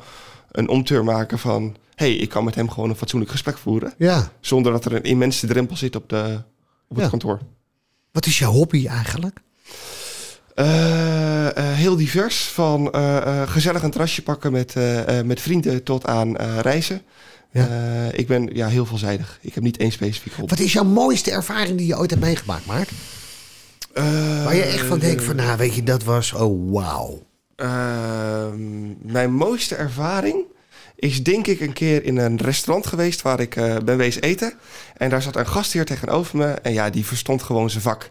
een 0.50 0.68
omteur 0.68 1.04
maken 1.04 1.38
van... 1.38 1.76
hey, 1.94 2.14
ik 2.14 2.28
kan 2.28 2.44
met 2.44 2.54
hem 2.54 2.70
gewoon 2.70 2.90
een 2.90 2.96
fatsoenlijk 2.96 3.30
gesprek 3.30 3.58
voeren. 3.58 3.94
Ja. 3.98 4.30
Zonder 4.40 4.72
dat 4.72 4.84
er 4.84 4.94
een 4.94 5.02
immense 5.02 5.46
drempel 5.46 5.76
zit 5.76 5.96
op, 5.96 6.08
de, 6.08 6.42
op 6.88 6.96
het 6.96 7.10
kantoor. 7.10 7.38
Wat 8.12 8.26
is 8.26 8.38
je 8.38 8.44
hobby 8.44 8.86
eigenlijk? 8.86 9.40
Eh, 10.54 11.56
eh, 11.56 11.72
heel 11.72 11.96
divers. 11.96 12.44
Van 12.44 12.92
eh, 12.92 13.42
gezellig 13.46 13.82
een 13.82 13.90
terrasje 13.90 14.22
pakken 14.22 14.52
met, 14.52 14.74
met 15.24 15.40
vrienden 15.40 15.82
tot 15.82 16.06
aan 16.06 16.36
reizen. 16.60 17.02
Ja. 17.50 17.68
Ik 18.12 18.26
ben 18.26 18.48
ja, 18.52 18.68
heel 18.68 18.86
veelzijdig. 18.86 19.38
Ik 19.40 19.54
heb 19.54 19.62
niet 19.62 19.76
één 19.76 19.92
specifiek 19.92 20.32
hobby. 20.32 20.50
Wat 20.50 20.64
is 20.64 20.72
jouw 20.72 20.84
mooiste 20.84 21.30
ervaring 21.30 21.78
die 21.78 21.86
je 21.86 21.98
ooit 21.98 22.10
hebt 22.10 22.22
meegemaakt, 22.22 22.66
Maart? 22.66 22.90
Waar 24.44 24.54
je 24.54 24.62
echt 24.62 24.86
van 24.86 24.98
denkt 24.98 25.24
van, 25.24 25.36
nou 25.36 25.56
weet 25.56 25.74
je, 25.74 25.82
dat 25.82 26.04
was, 26.04 26.32
oh 26.32 26.72
wauw. 26.72 27.22
Ehm, 27.56 29.12
mijn 29.12 29.32
mooiste 29.32 29.74
ervaring 29.74 30.44
is 30.96 31.22
denk 31.22 31.46
ik 31.46 31.60
een 31.60 31.72
keer 31.72 32.04
in 32.04 32.16
een 32.16 32.36
restaurant 32.36 32.86
geweest 32.86 33.22
waar 33.22 33.40
ik 33.40 33.54
ben 33.84 33.96
wezen 33.96 34.22
eten. 34.22 34.52
En 34.96 35.10
daar 35.10 35.22
zat 35.22 35.36
een 35.36 35.46
gastheer 35.46 35.84
tegenover 35.84 36.36
me 36.36 36.52
en 36.52 36.72
ja, 36.72 36.90
die 36.90 37.06
verstond 37.06 37.42
gewoon 37.42 37.70
zijn 37.70 37.82
vak. 37.82 38.10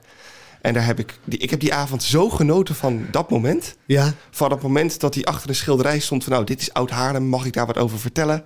En 0.62 0.74
daar 0.74 0.86
heb 0.86 1.00
ik, 1.00 1.20
die, 1.24 1.40
ik 1.40 1.50
heb 1.50 1.60
die 1.60 1.74
avond 1.74 2.04
zo 2.04 2.30
genoten 2.30 2.76
van 2.76 3.06
dat 3.12 3.30
moment. 3.30 3.76
Ja, 3.86 4.14
Van 4.32 4.52
het 4.52 4.62
moment 4.62 5.00
dat 5.00 5.14
hij 5.14 5.24
achter 5.24 5.50
een 5.50 5.56
schilderij 5.56 6.00
stond 6.00 6.24
van 6.24 6.34
nou, 6.34 6.46
dit 6.46 6.62
is 6.62 6.74
Oud 6.74 6.90
Haarlem, 6.90 7.24
mag 7.24 7.46
ik 7.46 7.54
daar 7.54 7.66
wat 7.66 7.78
over 7.78 8.00
vertellen? 8.00 8.44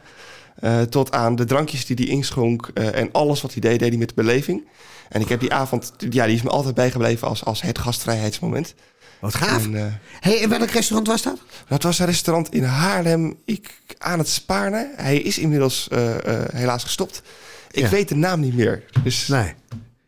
Eh, 0.55 0.81
tot 0.81 1.11
aan 1.11 1.35
de 1.35 1.45
drankjes 1.45 1.85
die 1.85 1.95
hij 1.95 2.05
inschonk 2.05 2.71
eh, 2.73 2.95
en 2.99 3.09
alles 3.11 3.41
wat 3.41 3.51
hij 3.51 3.61
deed, 3.61 3.79
deed 3.79 3.89
hij 3.89 3.97
met 3.97 4.15
beleving. 4.15 4.67
En 5.09 5.21
ik 5.21 5.29
heb 5.29 5.39
die 5.39 5.53
avond, 5.53 5.93
ja, 6.09 6.25
die 6.25 6.35
is 6.35 6.41
me 6.41 6.49
altijd 6.49 6.75
bijgebleven 6.75 7.27
als, 7.27 7.45
als 7.45 7.61
het 7.61 7.77
gastvrijheidsmoment. 7.79 8.73
wat 9.19 9.35
gaaf. 9.35 9.63
En, 9.65 9.75
eh, 9.75 9.85
hey, 10.19 10.41
en 10.41 10.49
welk 10.49 10.69
restaurant 10.69 11.07
was 11.07 11.21
dat? 11.21 11.37
dat 11.67 11.83
was 11.83 11.99
een 11.99 12.05
restaurant 12.05 12.53
in 12.53 12.63
Haarlem, 12.63 13.35
ik, 13.45 13.77
aan 13.97 14.19
het 14.19 14.27
Spaarne. 14.29 14.93
Hij 14.95 15.17
is 15.17 15.37
inmiddels 15.37 15.87
helaas 16.53 16.83
gestopt. 16.83 17.21
Ik 17.71 17.83
Ja. 17.83 17.89
weet 17.89 18.09
de 18.09 18.15
naam 18.15 18.39
niet 18.39 18.55
meer, 18.55 18.83
dus 19.03 19.27
Nee. 19.27 19.53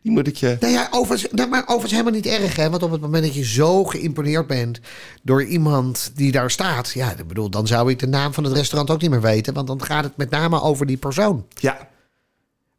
Die 0.02 0.12
moet 0.12 0.26
ik 0.26 0.36
je... 0.36 0.56
Nou 0.60 0.72
ja, 0.72 0.88
overigens, 0.90 1.32
nou, 1.32 1.48
maar 1.48 1.62
overigens 1.62 1.92
helemaal 1.92 2.12
niet 2.12 2.26
erg, 2.26 2.56
hè? 2.56 2.70
Want 2.70 2.82
op 2.82 2.90
het 2.90 3.00
moment 3.00 3.24
dat 3.24 3.34
je 3.34 3.44
zo 3.44 3.84
geïmponeerd 3.84 4.46
bent 4.46 4.80
door 5.22 5.44
iemand 5.44 6.10
die 6.14 6.32
daar 6.32 6.50
staat, 6.50 6.90
ja, 6.90 7.10
ik 7.10 7.28
bedoel, 7.28 7.50
dan 7.50 7.66
zou 7.66 7.90
ik 7.90 7.98
de 7.98 8.06
naam 8.06 8.32
van 8.34 8.44
het 8.44 8.52
restaurant 8.52 8.90
ook 8.90 9.00
niet 9.00 9.10
meer 9.10 9.20
weten, 9.20 9.54
want 9.54 9.66
dan 9.66 9.82
gaat 9.84 10.04
het 10.04 10.16
met 10.16 10.30
name 10.30 10.60
over 10.62 10.86
die 10.86 10.96
persoon. 10.96 11.46
Ja, 11.54 11.88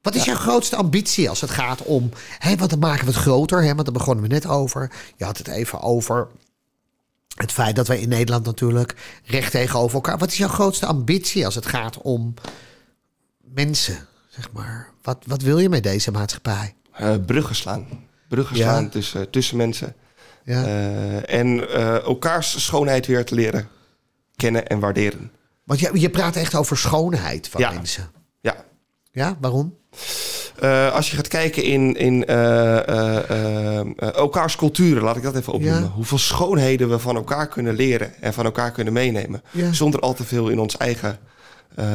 Wat 0.02 0.16
is 0.16 0.24
jouw 0.26 0.36
grootste 0.36 0.76
ambitie 0.76 1.30
als 1.30 1.42
het 1.42 1.50
gaat 1.50 1.82
om, 1.82 2.10
hè, 2.38 2.56
want 2.56 2.70
dan 2.70 2.80
maken 2.80 3.06
we 3.06 3.12
het 3.12 3.22
groter, 3.22 3.62
hè? 3.62 3.74
Want 3.74 3.86
daar 3.86 3.94
begonnen 3.94 4.24
we 4.24 4.30
net 4.30 4.48
over. 4.48 4.92
Je 5.18 5.26
had 5.26 5.38
het 5.38 5.48
even 5.48 5.82
over 5.82 6.28
het 7.36 7.52
feit 7.52 7.76
dat 7.76 7.88
wij 7.88 8.00
in 8.00 8.10
Nederland 8.10 8.46
natuurlijk 8.46 8.96
recht 9.26 9.52
tegenover 9.52 9.96
elkaar. 9.96 10.18
Wat 10.18 10.32
is 10.32 10.38
jouw 10.38 10.48
grootste 10.48 10.86
ambitie 10.86 11.46
als 11.46 11.56
het 11.56 11.66
gaat 11.66 11.98
om 12.02 12.34
mensen, 13.40 14.08
zeg 14.30 14.52
maar? 14.52 14.92
Wat, 15.02 15.18
wat 15.28 15.42
wil 15.42 15.60
je 15.60 15.70
met 15.70 15.84
deze 15.84 16.12
maatschappij? 16.12 16.74
Eh, 17.00 17.16
bruggen 17.26 17.56
slaan. 17.56 17.88
Bruggen 18.28 18.58
Ja. 18.58 18.64
slaan 18.64 18.90
tussen, 18.90 19.30
tussen 19.30 19.58
mensen. 19.58 19.96
Ja. 20.44 20.64
Eh, 20.66 21.34
en 21.40 21.70
eh, 21.70 21.96
elkaars 21.96 22.66
schoonheid 22.66 23.06
weer 23.06 23.26
te 23.26 23.36
leren 23.36 23.68
kennen 24.36 24.68
en 24.68 24.80
waarderen. 24.80 25.32
Want 25.64 25.80
je, 25.80 25.90
je 25.94 26.10
praat 26.10 26.36
echt 26.36 26.56
over 26.56 26.78
schoonheid 26.78 27.48
van 27.48 27.62
Ja. 27.62 27.72
mensen. 27.72 28.12
Ja. 28.42 28.56
Ja, 29.12 29.38
waarom? 29.42 29.78
Eh, 30.60 30.94
als 30.94 31.10
je 31.10 31.16
gaat 31.16 31.28
kijken 31.28 31.64
in, 31.64 31.96
in 31.96 32.26
eh, 32.26 32.78
eh, 32.78 33.30
eh, 33.30 33.80
eh, 33.80 34.14
elkaars 34.16 34.56
culturen, 34.56 35.04
laat 35.04 35.16
ik 35.18 35.24
dat 35.24 35.36
even 35.36 35.54
opnoemen. 35.54 35.90
Hoeveel 35.90 36.18
schoonheden 36.18 36.90
we 36.90 37.00
van 37.00 37.16
elkaar 37.16 37.48
kunnen 37.48 37.76
leren 37.76 38.22
en 38.22 38.34
van 38.34 38.46
elkaar 38.46 38.72
kunnen 38.72 38.94
meenemen. 38.94 39.42
Zonder 39.72 40.00
al 40.00 40.14
te 40.14 40.24
veel 40.24 40.50
in 40.50 40.60
ons 40.60 40.78
eigen 40.78 41.20
eh, 41.76 41.86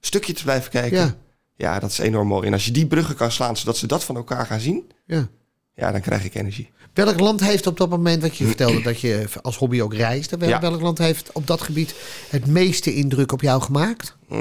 stukje 0.00 0.32
te 0.32 0.42
blijven 0.42 0.70
kijken. 0.70 1.14
Ja. 1.56 1.78
Dat 1.78 1.90
is 1.90 1.98
enorm 1.98 2.28
mooi. 2.28 2.46
En 2.46 2.52
als 2.52 2.64
je 2.64 2.70
die 2.70 2.86
bruggen 2.86 3.14
kan 3.16 3.32
slaan, 3.32 3.56
zodat 3.56 3.76
ze 3.76 3.86
dat 3.86 4.04
van 4.04 4.16
elkaar 4.16 4.46
gaan 4.46 4.60
zien, 4.60 4.90
Ja. 5.06 5.28
ja, 5.74 5.92
dan 5.92 6.00
krijg 6.00 6.24
ik 6.24 6.34
energie. 6.34 6.72
Welk 6.94 7.20
land 7.20 7.40
heeft 7.40 7.66
op 7.66 7.76
dat 7.76 7.90
moment, 7.90 8.22
wat 8.22 8.36
je 8.36 8.44
vertelde, 8.44 8.82
dat 8.82 9.00
je 9.00 9.24
als 9.42 9.56
hobby 9.56 9.80
ook 9.80 9.94
reisde, 9.94 10.36
wel- 10.36 10.48
Ja. 10.48 10.60
welk 10.60 10.80
land 10.80 10.98
heeft 10.98 11.30
op 11.32 11.46
dat 11.46 11.60
gebied 11.60 11.94
het 12.30 12.46
meeste 12.46 12.94
indruk 12.94 13.32
op 13.32 13.40
jou 13.40 13.62
gemaakt? 13.62 14.16
Eh, 14.28 14.38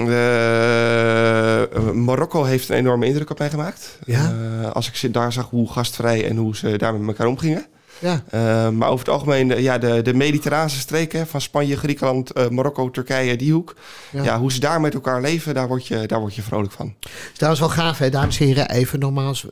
Marokko 1.93 2.43
heeft 2.43 2.70
een 2.70 2.75
enorme 2.75 3.05
indruk 3.05 3.29
op 3.29 3.39
mij 3.39 3.50
gemaakt. 3.50 3.98
Ja? 4.05 4.34
Eh, 4.62 4.72
als 4.72 4.91
ik 5.03 5.13
daar 5.13 5.34
zag 5.34 5.50
hoe 5.50 5.72
gastvrij 5.72 6.27
en 6.29 6.36
hoe 6.38 6.55
ze 6.55 6.77
daar 6.77 6.93
met 6.96 7.08
elkaar 7.08 7.27
omgingen. 7.27 7.65
Ja. 8.04 8.24
Eh, 8.30 8.70
maar 8.70 8.90
over 8.90 9.06
het 9.06 9.14
algemeen, 9.14 9.52
eh, 9.52 9.62
ja, 9.62 9.78
de, 9.78 10.02
de 10.02 10.14
mediterrane 10.14 10.70
streken 10.70 11.28
van 11.28 11.42
Spanje, 11.42 11.78
Griekenland, 11.78 12.32
eh, 12.32 12.48
Marokko, 12.48 12.90
Turkije, 12.90 13.36
die 13.36 13.54
hoek. 13.54 13.76
Ja. 14.10 14.24
Ja. 14.24 14.40
hoe 14.40 14.52
ze 14.52 14.60
daar 14.60 14.82
met 14.82 14.94
elkaar 14.94 15.22
leven, 15.22 15.54
daar 15.54 15.68
word 15.68 15.88
je, 15.88 16.08
daar 16.08 16.20
word 16.20 16.36
je 16.36 16.42
vrolijk 16.42 16.72
van. 16.72 16.94
Dus 17.00 17.38
dat 17.38 17.52
is 17.52 17.60
wel 17.60 17.70
gaaf, 17.70 17.98
hè, 17.98 18.10
dames 18.10 18.39
en 18.39 18.46
heren. 18.46 18.70
Even 18.70 19.00
nogmaals. 19.00 19.46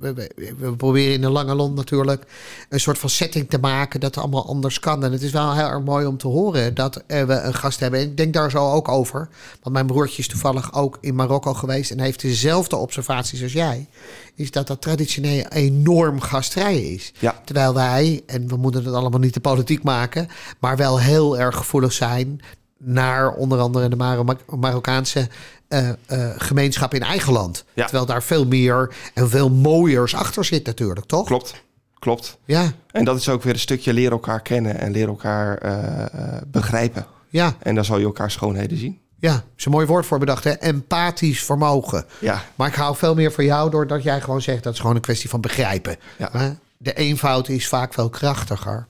We, 0.00 0.14
we, 0.14 0.54
we 0.58 0.76
proberen 0.76 1.14
in 1.14 1.20
de 1.20 1.30
lange 1.30 1.54
lont 1.54 1.74
natuurlijk 1.74 2.24
een 2.68 2.80
soort 2.80 2.98
van 2.98 3.08
setting 3.08 3.48
te 3.50 3.58
maken 3.58 4.00
dat 4.00 4.14
het 4.14 4.24
allemaal 4.24 4.46
anders 4.46 4.80
kan. 4.80 5.04
En 5.04 5.12
het 5.12 5.22
is 5.22 5.30
wel 5.30 5.54
heel 5.54 5.66
erg 5.66 5.84
mooi 5.84 6.06
om 6.06 6.16
te 6.16 6.26
horen 6.26 6.74
dat 6.74 7.02
eh, 7.06 7.24
we 7.24 7.34
een 7.34 7.54
gast 7.54 7.80
hebben. 7.80 8.00
En 8.00 8.06
ik 8.06 8.16
denk 8.16 8.32
daar 8.32 8.50
zo 8.50 8.70
ook 8.72 8.88
over. 8.88 9.28
Want 9.62 9.74
mijn 9.74 9.86
broertje 9.86 10.18
is 10.22 10.28
toevallig 10.28 10.74
ook 10.74 10.98
in 11.00 11.14
Marokko 11.14 11.54
geweest 11.54 11.90
en 11.90 12.00
heeft 12.00 12.20
dezelfde 12.20 12.76
observaties 12.76 13.42
als 13.42 13.52
jij. 13.52 13.88
Is 14.34 14.50
dat 14.50 14.66
dat 14.66 14.80
traditioneel 14.80 15.44
enorm 15.44 16.20
gastvrij 16.20 16.80
is. 16.80 17.12
Ja. 17.18 17.40
Terwijl 17.44 17.74
wij, 17.74 18.22
en 18.26 18.48
we 18.48 18.56
moeten 18.56 18.84
het 18.84 18.94
allemaal 18.94 19.20
niet 19.20 19.34
de 19.34 19.40
politiek 19.40 19.82
maken, 19.82 20.28
maar 20.58 20.76
wel 20.76 21.00
heel 21.00 21.38
erg 21.38 21.56
gevoelig 21.56 21.92
zijn 21.92 22.40
naar 22.78 23.32
onder 23.34 23.58
andere 23.58 23.88
de 23.88 23.96
Maro- 23.96 24.24
Marokkaanse 24.56 25.28
eh, 25.70 25.88
eh, 26.06 26.30
gemeenschap 26.36 26.94
in 26.94 27.02
eigen 27.02 27.32
land. 27.32 27.64
Ja. 27.74 27.82
Terwijl 27.84 28.06
daar 28.06 28.22
veel 28.22 28.46
meer 28.46 28.94
en 29.14 29.30
veel 29.30 29.50
mooiers 29.50 30.14
achter 30.14 30.44
zit 30.44 30.66
natuurlijk, 30.66 31.06
toch? 31.06 31.26
Klopt, 31.26 31.54
klopt. 31.98 32.38
Ja, 32.44 32.72
En 32.90 33.04
dat 33.04 33.16
is 33.16 33.28
ook 33.28 33.42
weer 33.42 33.52
een 33.52 33.58
stukje 33.58 33.92
leren 33.92 34.10
elkaar 34.12 34.42
kennen 34.42 34.78
en 34.78 34.92
leren 34.92 35.08
elkaar 35.08 35.58
eh, 35.58 36.36
begrijpen. 36.46 37.06
ja, 37.28 37.56
En 37.58 37.74
dan 37.74 37.84
zal 37.84 37.98
je 37.98 38.04
elkaar 38.04 38.30
schoonheden 38.30 38.78
zien. 38.78 39.00
ja. 39.18 39.44
is 39.56 39.64
een 39.64 39.70
mooi 39.72 39.86
woord 39.86 40.06
voor 40.06 40.18
bedacht, 40.18 40.44
hè? 40.44 40.50
Empathisch 40.50 41.42
vermogen. 41.44 42.04
Ja, 42.20 42.42
Maar 42.54 42.68
ik 42.68 42.74
hou 42.74 42.96
veel 42.96 43.14
meer 43.14 43.32
van 43.32 43.44
jou 43.44 43.70
doordat 43.70 44.02
jij 44.02 44.20
gewoon 44.20 44.42
zegt 44.42 44.62
dat 44.62 44.72
is 44.72 44.80
gewoon 44.80 44.96
een 44.96 45.02
kwestie 45.02 45.30
van 45.30 45.40
begrijpen. 45.40 45.96
Ja. 46.18 46.56
De 46.76 46.92
eenvoud 46.94 47.48
is 47.48 47.68
vaak 47.68 47.94
veel 47.94 48.08
krachtiger. 48.08 48.86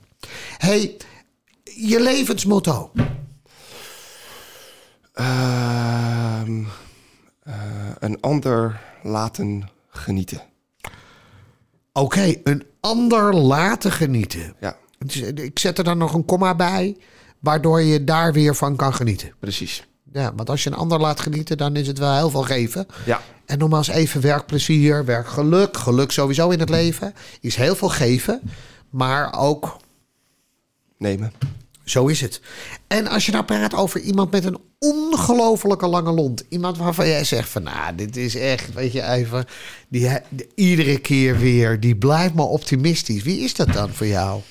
hey, 0.57 0.97
je 1.63 2.01
levensmotto. 2.01 2.91
Ehm, 5.13 6.63
eh, 7.43 7.53
een 7.99 8.21
ander 8.21 8.81
laten 9.03 9.69
genieten. 9.89 10.41
Oké, 11.93 12.33
een 12.43 12.63
ander 12.79 13.35
laten 13.35 13.91
genieten. 13.91 14.55
Ja, 14.59 14.75
Dus, 14.99 15.15
Ik 15.21 15.59
zet 15.59 15.77
er 15.77 15.83
dan 15.83 15.97
nog 15.97 16.13
een 16.13 16.25
komma 16.25 16.55
bij, 16.55 16.97
waardoor 17.39 17.81
je 17.81 18.03
daar 18.03 18.33
weer 18.33 18.55
van 18.55 18.75
kan 18.75 18.93
genieten. 18.93 19.33
precies. 19.39 19.89
Ja, 20.13 20.33
want 20.35 20.49
als 20.49 20.63
je 20.63 20.69
een 20.69 20.75
ander 20.75 20.99
laat 20.99 21.19
genieten, 21.19 21.57
dan 21.57 21.75
is 21.75 21.87
het 21.87 21.97
wel 21.97 22.15
heel 22.15 22.29
veel 22.29 22.43
geven. 22.43 22.87
Ja, 23.05 23.21
En 23.45 23.57
nogmaals 23.57 23.87
even 23.87 24.21
werkplezier, 24.21 25.05
werkgeluk, 25.05 25.77
geluk 25.77 26.11
sowieso 26.11 26.49
in 26.49 26.59
het 26.59 26.69
leven. 26.69 27.13
Is 27.41 27.55
heel 27.55 27.75
veel 27.75 27.89
geven, 27.89 28.41
maar 28.89 29.39
ook 29.39 29.77
nemen. 30.97 31.31
Zo 31.91 32.07
is 32.07 32.21
het. 32.21 32.41
En 32.87 33.07
als 33.07 33.25
je 33.25 33.31
nou 33.31 33.43
praat 33.43 33.73
over 33.73 33.99
iemand 33.99 34.31
met 34.31 34.45
een 34.45 34.59
ongelofelijke 34.79 35.87
lange 35.87 36.11
lont. 36.11 36.43
Iemand 36.49 36.77
waarvan 36.77 37.07
jij 37.07 37.23
zegt 37.23 37.49
van, 37.49 37.63
nou, 37.63 37.95
dit 37.95 38.17
is 38.17 38.35
echt, 38.35 38.73
weet 38.73 38.91
je, 38.91 39.03
even... 39.03 39.45
Die, 39.87 40.09
iedere 40.55 40.99
keer 40.99 41.37
weer, 41.37 41.79
die 41.79 41.95
blijft 41.95 42.33
maar 42.33 42.45
optimistisch. 42.45 43.23
Wie 43.23 43.39
is 43.39 43.53
dat 43.53 43.73
dan 43.73 43.89
voor 43.89 44.07
jou? 44.07 44.41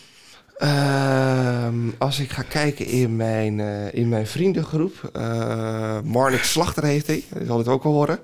Ehm, 0.57 1.75
als 1.99 2.19
ik 2.19 2.31
ga 2.31 2.43
kijken 2.43 2.87
in 2.87 3.17
mijn, 3.17 3.61
eh, 3.61 3.95
in 3.95 4.09
mijn 4.09 4.27
vriendengroep. 4.27 5.11
Marnik 6.05 6.43
Slachter 6.43 6.85
heet 6.85 7.07
hij. 7.07 7.25
Dat 7.35 7.47
zal 7.47 7.59
het 7.59 7.69
ook 7.69 7.83
wel 7.83 7.93
horen. 7.93 8.19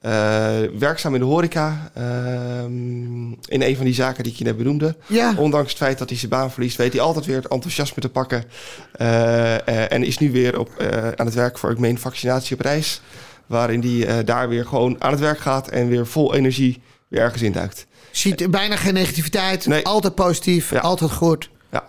Eh, 0.00 0.58
werkzaam 0.78 1.14
in 1.14 1.20
de 1.20 1.26
horeca. 1.26 1.90
ehm, 1.94 3.30
in 3.30 3.62
een 3.62 3.76
van 3.76 3.84
die 3.84 3.94
zaken 3.94 4.22
die 4.22 4.32
ik 4.32 4.38
je 4.38 4.44
net 4.44 4.56
benoemde. 4.56 4.96
Ja, 5.06 5.34
Ondanks 5.36 5.68
het 5.68 5.78
feit 5.78 5.98
dat 5.98 6.08
hij 6.08 6.18
zijn 6.18 6.30
baan 6.30 6.50
verliest, 6.50 6.76
weet 6.76 6.92
hij 6.92 7.02
altijd 7.02 7.26
weer 7.26 7.36
het 7.36 7.46
enthousiasme 7.48 8.02
te 8.02 8.08
pakken. 8.08 8.44
Eh, 8.92 9.54
eh, 9.68 9.92
en 9.92 10.04
is 10.04 10.18
nu 10.18 10.30
weer 10.32 10.58
op, 10.58 10.70
aan 11.16 11.26
het 11.26 11.34
werk 11.34 11.58
voor, 11.58 11.70
ik 11.70 11.78
meen, 11.78 11.98
vaccinatie 11.98 12.54
op 12.56 12.60
reis. 12.62 13.00
Waarin 13.46 13.80
hij 14.04 14.24
daar 14.24 14.48
weer 14.48 14.66
gewoon 14.66 14.96
aan 14.98 15.10
het 15.10 15.20
werk 15.20 15.38
gaat 15.38 15.68
en 15.68 15.88
weer 15.88 16.06
vol 16.06 16.34
energie 16.34 16.82
weer 17.08 17.20
ergens 17.20 17.42
induikt. 17.42 17.86
ziet 18.10 18.50
bijna 18.50 18.76
geen 18.76 18.94
negativiteit. 18.94 19.66
Nee. 19.66 19.84
Altijd 19.84 20.14
positief, 20.14 20.70
Ja. 20.70 20.78
altijd 20.80 21.10
goed. 21.10 21.50
Ja, 21.72 21.84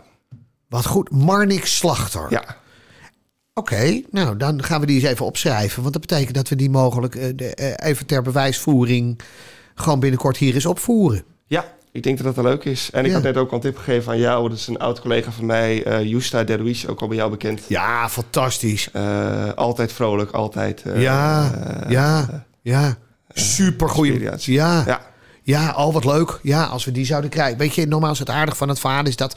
Wat 0.70 0.86
goed. 0.86 1.10
Marnik 1.12 1.66
Slachter. 1.66 2.26
ja, 2.30 2.44
Oké, 3.60 4.02
nou 4.12 4.38
dan 4.38 4.64
gaan 4.64 4.80
we 4.80 4.86
die 4.86 5.00
eens 5.02 5.10
even 5.12 5.26
opschrijven. 5.26 5.82
Want 5.82 5.94
dat 5.94 6.02
betekent 6.08 6.36
dat 6.36 6.48
we 6.50 6.56
die 6.56 6.70
mogelijk 6.70 7.16
eh, 7.16 7.30
de, 7.36 7.56
eh, 7.56 7.90
even 7.90 8.06
ter 8.06 8.22
bewijsvoering 8.22 9.20
gewoon 9.76 10.00
binnenkort 10.00 10.38
hier 10.38 10.54
eens 10.54 10.66
opvoeren. 10.66 11.24
ja. 11.48 11.78
Ik 11.92 12.04
denk 12.04 12.24
dat 12.24 12.36
dat 12.36 12.44
leuk 12.46 12.64
is. 12.66 12.90
En 12.92 13.00
ik 13.04 13.08
Ja. 13.08 13.14
had 13.14 13.24
net 13.24 13.38
ook 13.38 13.50
al 13.50 13.56
een 13.56 13.62
tip 13.62 13.78
gegeven 13.78 14.12
aan 14.12 14.20
jou. 14.20 14.50
Dat 14.50 14.58
is 14.58 14.68
een 14.68 14.78
oud 14.80 15.02
collega 15.02 15.32
van 15.32 15.46
mij, 15.46 15.84
eh 15.84 16.04
Justa 16.06 16.44
Derwish, 16.44 16.86
ook 16.86 17.02
al 17.02 17.08
bij 17.08 17.18
jou 17.18 17.30
bekend. 17.30 17.62
Ja, 17.68 18.10
fantastisch. 18.10 18.90
Altijd 19.56 19.94
vrolijk, 19.94 20.32
altijd. 20.32 20.82
eh, 20.82 21.02
ja, 21.02 21.52
ja, 21.88 22.46
ja. 22.62 22.98
Super 23.34 23.88
inspiratie. 24.06 24.54
Ja, 24.54 24.84
ja. 24.86 25.02
ja, 25.44 25.70
al 25.70 25.94
wat 25.94 26.06
leuk. 26.06 26.40
Ja, 26.44 26.64
als 26.64 26.86
we 26.86 26.92
die 26.92 27.06
zouden 27.06 27.30
krijgen. 27.30 27.58
Weet 27.58 27.76
je, 27.76 27.88
nogmaals, 27.88 28.20
het 28.20 28.30
aardige 28.30 28.58
van 28.58 28.70
het 28.70 28.80
verhaal 28.80 29.06
is 29.06 29.16
dat 29.16 29.36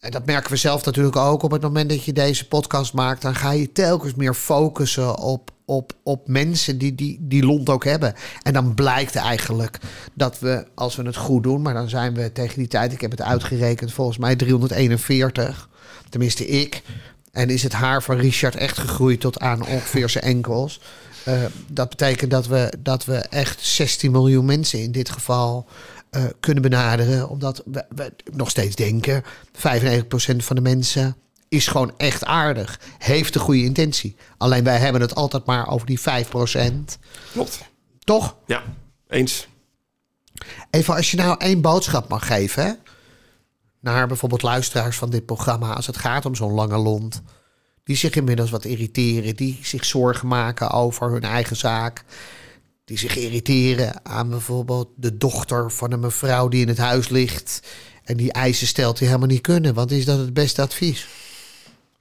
en 0.00 0.10
dat 0.10 0.26
merken 0.26 0.50
we 0.50 0.56
zelf 0.56 0.84
natuurlijk 0.84 1.16
ook 1.16 1.42
op 1.42 1.50
het 1.50 1.62
moment 1.62 1.88
dat 1.88 2.04
je 2.04 2.12
deze 2.12 2.48
podcast 2.48 2.92
maakt, 2.92 3.22
dan 3.22 3.34
ga 3.34 3.50
je 3.50 3.72
telkens 3.72 4.14
meer 4.14 4.34
focussen 4.34 5.18
op, 5.18 5.50
op, 5.64 5.92
op 6.02 6.28
mensen 6.28 6.78
die, 6.78 6.94
die 6.94 7.18
die 7.20 7.44
lont 7.44 7.68
ook 7.68 7.84
hebben. 7.84 8.14
En 8.42 8.52
dan 8.52 8.74
blijkt 8.74 9.14
eigenlijk 9.14 9.78
dat 10.14 10.38
we, 10.38 10.66
als 10.74 10.96
we 10.96 11.02
het 11.02 11.16
goed 11.16 11.42
doen, 11.42 11.62
maar 11.62 11.74
dan 11.74 11.88
zijn 11.88 12.14
we 12.14 12.32
tegen 12.32 12.58
die 12.58 12.68
tijd, 12.68 12.92
ik 12.92 13.00
heb 13.00 13.10
het 13.10 13.22
uitgerekend, 13.22 13.92
volgens 13.92 14.18
mij 14.18 14.36
341. 14.36 15.68
Tenminste, 16.08 16.46
ik. 16.46 16.82
En 17.32 17.50
is 17.50 17.62
het 17.62 17.72
haar 17.72 18.02
van 18.02 18.16
Richard 18.16 18.56
echt 18.56 18.78
gegroeid 18.78 19.20
tot 19.20 19.40
aan 19.40 19.66
ongeveer 19.66 20.08
zijn 20.08 20.24
enkels. 20.24 20.80
Uh, 21.28 21.34
dat 21.66 21.88
betekent 21.88 22.30
dat 22.30 22.46
we, 22.46 22.72
dat 22.78 23.04
we 23.04 23.14
echt 23.16 23.66
16 23.66 24.10
miljoen 24.10 24.44
mensen 24.44 24.82
in 24.82 24.92
dit 24.92 25.10
geval 25.10 25.66
uh, 26.10 26.24
kunnen 26.40 26.62
benaderen. 26.62 27.28
Omdat 27.28 27.62
we, 27.64 27.84
we, 27.88 28.12
nog 28.32 28.50
steeds 28.50 28.76
denken, 28.76 29.22
95% 29.24 29.26
van 30.36 30.56
de 30.56 30.62
mensen 30.62 31.16
is 31.48 31.66
gewoon 31.66 31.92
echt 31.96 32.24
aardig. 32.24 32.80
Heeft 32.98 33.32
de 33.32 33.38
goede 33.38 33.62
intentie. 33.62 34.16
Alleen 34.36 34.64
wij 34.64 34.78
hebben 34.78 35.00
het 35.00 35.14
altijd 35.14 35.44
maar 35.44 35.68
over 35.68 35.86
die 35.86 36.00
5%. 36.00 36.02
Klopt. 37.32 37.58
Toch? 38.04 38.36
Ja, 38.46 38.62
eens. 39.08 39.48
Even 40.70 40.94
als 40.94 41.10
je 41.10 41.16
nou 41.16 41.36
één 41.38 41.60
boodschap 41.60 42.08
mag 42.08 42.26
geven... 42.26 42.64
Hè? 42.64 42.72
naar 43.80 44.06
bijvoorbeeld 44.06 44.42
luisteraars 44.42 44.96
van 44.96 45.10
dit 45.10 45.26
programma... 45.26 45.74
als 45.74 45.86
het 45.86 45.96
gaat 45.96 46.26
om 46.26 46.34
zo'n 46.34 46.52
lange 46.52 46.76
lont... 46.76 47.22
die 47.84 47.96
zich 47.96 48.14
inmiddels 48.14 48.50
wat 48.50 48.64
irriteren... 48.64 49.36
die 49.36 49.58
zich 49.62 49.84
zorgen 49.84 50.28
maken 50.28 50.70
over 50.70 51.10
hun 51.10 51.22
eigen 51.22 51.56
zaak... 51.56 52.04
die 52.90 52.98
zich 52.98 53.16
irriteren 53.16 54.04
aan 54.06 54.28
bijvoorbeeld 54.28 54.88
de 54.96 55.16
dochter 55.16 55.70
van 55.70 55.92
een 55.92 56.00
mevrouw... 56.00 56.48
die 56.48 56.60
in 56.60 56.68
het 56.68 56.78
huis 56.78 57.08
ligt... 57.08 57.62
en 58.04 58.16
die 58.16 58.32
eisen 58.32 58.66
stelt 58.66 58.98
die 58.98 59.06
helemaal 59.06 59.28
niet 59.28 59.40
kunnen. 59.40 59.74
Want 59.74 59.90
is 59.90 60.04
dat 60.04 60.18
het 60.18 60.34
beste 60.34 60.62
advies? 60.62 61.08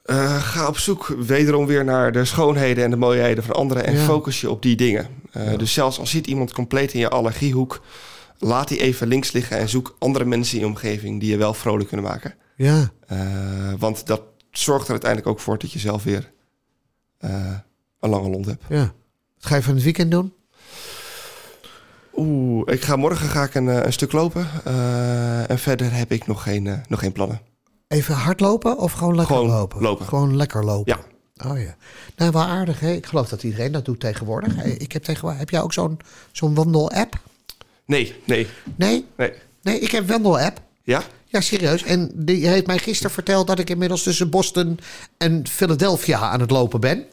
Uh, 0.06 0.44
ga 0.44 0.68
op 0.68 0.78
zoek 0.78 1.08
wederom 1.08 1.66
weer 1.66 1.84
naar 1.86 2.12
de 2.12 2.26
schoonheden 2.26 2.84
en 2.84 2.90
de 2.90 2.96
mooiheden 2.96 3.44
van 3.44 3.56
anderen... 3.56 3.86
en 3.86 3.94
ja. 3.94 4.04
focus 4.04 4.42
je 4.42 4.50
op 4.50 4.62
die 4.62 4.76
dingen. 4.76 5.08
Uh, 5.38 5.52
ja. 5.52 5.58
Dus 5.58 5.74
zelfs 5.74 6.00
al 6.00 6.08
zit 6.08 6.28
iemand 6.28 6.54
compleet 6.54 6.94
in 6.94 7.00
je 7.00 7.10
allergiehoek 7.10 7.82
laat 8.38 8.68
die 8.68 8.82
even 8.82 9.08
links 9.08 9.32
liggen 9.32 9.58
en 9.58 9.70
zoek 9.70 9.96
andere 10.00 10.26
mensen 10.26 10.56
in 10.56 10.62
je 10.64 10.70
omgeving 10.70 11.20
die 11.20 11.30
je 11.30 11.38
wel 11.38 11.54
vrolijk 11.54 11.88
kunnen 11.88 12.06
maken. 12.06 12.36
Ja. 12.56 12.92
Uh, 13.12 13.74
want 13.78 14.08
dat 14.08 14.22
zorgt 14.52 14.86
er 14.86 14.92
uiteindelijk 14.92 15.32
ook 15.32 15.40
voor 15.40 15.58
dat 15.58 15.72
je 15.72 15.80
zelf 15.80 16.04
weer 16.04 16.32
een 18.00 18.10
lange 18.10 18.30
lont 18.30 18.46
hebt. 18.46 18.64
Ja. 18.70 18.94
Wat 19.36 19.46
ga 19.46 19.56
je 19.56 19.64
van 19.64 19.74
het 19.74 19.84
weekend 19.84 20.12
doen? 20.12 20.34
Oeh, 22.20 22.62
ik 22.66 22.82
ga 22.82 22.96
morgen 22.96 23.30
ga 23.30 23.44
ik 23.44 23.56
een, 23.56 23.68
een 23.68 23.94
stuk 23.94 24.12
lopen. 24.12 24.48
Uh, 24.68 25.50
en 25.50 25.60
verder 25.60 25.94
heb 25.94 26.12
ik 26.12 26.28
nog 26.28 26.44
geen, 26.44 26.84
nog 26.88 27.00
geen 27.00 27.12
plannen. 27.12 27.42
Even 27.88 28.16
hardlopen 28.16 28.78
of 28.78 28.92
gewoon 28.92 29.16
lekker 29.16 29.36
gewoon 29.36 29.52
lopen? 29.52 29.82
lopen? 29.82 30.06
Gewoon 30.06 30.36
lekker 30.36 30.66
lopen. 30.66 30.98
Ja. 30.98 31.50
Oh 31.50 31.60
ja. 31.60 31.76
Nou, 32.16 32.32
wel 32.32 32.42
aardig 32.42 32.80
hè. 32.80 32.92
Ik 32.92 33.06
geloof 33.06 33.30
dat 33.30 33.44
iedereen 33.44 33.72
dat 33.72 33.86
doet 33.86 34.00
tegenwoordig. 34.00 34.64
Ik 34.64 34.92
heb 34.92 35.04
tegenwoordig. 35.04 35.40
Heb 35.40 35.50
jij 35.50 35.62
ook 35.62 35.74
zo'n 35.74 36.00
zo'n 36.32 36.56
wandel-app? 36.56 37.20
Nee, 37.86 38.16
nee. 38.26 38.48
Nee? 38.76 39.06
Nee. 39.18 39.34
Nee, 39.62 39.80
ik 39.80 39.92
heb 39.92 40.08
wandel-app. 40.08 40.62
Ja? 40.84 41.04
Ja, 41.26 41.42
serieus. 41.42 41.84
En 41.84 42.12
die 42.16 42.48
heeft 42.48 42.68
mij 42.68 42.78
gisteren 42.78 43.12
verteld 43.12 43.48
dat 43.48 43.60
ik 43.60 43.70
inmiddels 43.70 44.04
tussen 44.04 44.30
Boston 44.30 44.80
en 45.18 45.48
Philadelphia 45.48 46.20
aan 46.20 46.40
het 46.40 46.52
lopen 46.52 46.80
ben. 46.80 47.06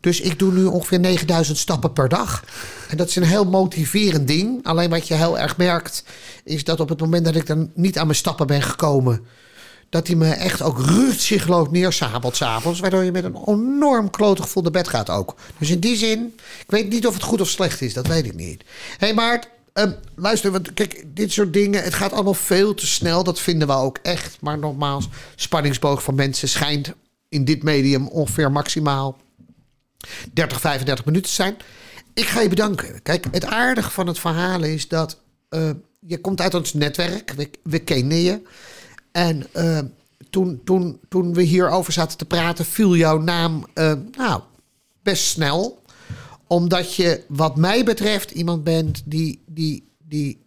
Dus 0.00 0.20
ik 0.20 0.38
doe 0.38 0.52
nu 0.52 0.64
ongeveer 0.64 1.00
9000 1.00 1.58
stappen 1.58 1.92
per 1.92 2.08
dag. 2.08 2.44
En 2.88 2.96
dat 2.96 3.08
is 3.08 3.16
een 3.16 3.22
heel 3.22 3.44
motiverend 3.44 4.28
ding. 4.28 4.64
Alleen 4.64 4.90
wat 4.90 5.08
je 5.08 5.14
heel 5.14 5.38
erg 5.38 5.56
merkt, 5.56 6.04
is 6.44 6.64
dat 6.64 6.80
op 6.80 6.88
het 6.88 7.00
moment 7.00 7.24
dat 7.24 7.36
ik 7.36 7.46
dan 7.46 7.70
niet 7.74 7.98
aan 7.98 8.06
mijn 8.06 8.18
stappen 8.18 8.46
ben 8.46 8.62
gekomen, 8.62 9.26
dat 9.88 10.06
hij 10.06 10.16
me 10.16 10.30
echt 10.30 10.62
ook 10.62 10.80
ruzieloos 10.80 11.68
neersabelt 11.70 12.36
s'avonds. 12.36 12.80
Waardoor 12.80 13.04
je 13.04 13.12
met 13.12 13.24
een 13.24 13.38
enorm 13.46 14.10
klote 14.10 14.42
gevoel 14.42 14.62
naar 14.62 14.72
bed 14.72 14.88
gaat 14.88 15.10
ook. 15.10 15.34
Dus 15.58 15.70
in 15.70 15.80
die 15.80 15.96
zin, 15.96 16.34
ik 16.36 16.70
weet 16.70 16.88
niet 16.88 17.06
of 17.06 17.14
het 17.14 17.22
goed 17.22 17.40
of 17.40 17.48
slecht 17.48 17.80
is. 17.80 17.94
Dat 17.94 18.06
weet 18.06 18.24
ik 18.24 18.34
niet. 18.34 18.62
Hé 18.98 19.06
hey 19.06 19.14
Maart, 19.14 19.48
um, 19.72 19.94
luister, 20.14 20.50
want 20.50 20.74
kijk, 20.74 21.04
dit 21.06 21.32
soort 21.32 21.52
dingen, 21.52 21.82
het 21.82 21.94
gaat 21.94 22.12
allemaal 22.12 22.34
veel 22.34 22.74
te 22.74 22.86
snel. 22.86 23.24
Dat 23.24 23.40
vinden 23.40 23.68
we 23.68 23.74
ook 23.74 23.98
echt. 24.02 24.36
Maar 24.40 24.58
nogmaals, 24.58 25.08
spanningsboog 25.34 26.02
van 26.02 26.14
mensen 26.14 26.48
schijnt 26.48 26.92
in 27.28 27.44
dit 27.44 27.62
medium 27.62 28.08
ongeveer 28.08 28.52
maximaal 28.52 29.16
30, 30.32 30.60
35 30.60 31.04
minuten 31.04 31.28
te 31.28 31.34
zijn. 31.34 31.56
Ik 32.14 32.26
ga 32.26 32.40
je 32.40 32.48
bedanken. 32.48 33.02
Kijk, 33.02 33.26
het 33.30 33.44
aardige 33.44 33.90
van 33.90 34.06
het 34.06 34.18
verhaal 34.18 34.62
is 34.62 34.88
dat 34.88 35.20
uh, 35.50 35.70
je 36.06 36.20
komt 36.20 36.40
uit 36.40 36.54
ons 36.54 36.72
netwerk. 36.72 37.34
We, 37.62 37.78
kennen 37.78 38.16
je. 38.16 38.42
En 39.12 39.46
uh, 39.56 39.78
toen, 40.30 40.60
toen, 40.64 41.00
toen 41.08 41.34
we 41.34 41.42
hierover 41.42 41.92
zaten 41.92 42.18
te 42.18 42.24
praten, 42.24 42.64
viel 42.64 42.96
jouw 42.96 43.18
naam 43.18 43.66
uh, 43.74 43.92
nou, 44.16 44.42
best 45.02 45.24
snel. 45.24 45.82
Omdat 46.46 46.94
je, 46.94 47.24
wat 47.28 47.56
mij 47.56 47.84
betreft, 47.84 48.30
iemand 48.30 48.64
bent 48.64 49.02
die, 49.04 49.42
die, 49.46 49.92
die, 49.98 50.46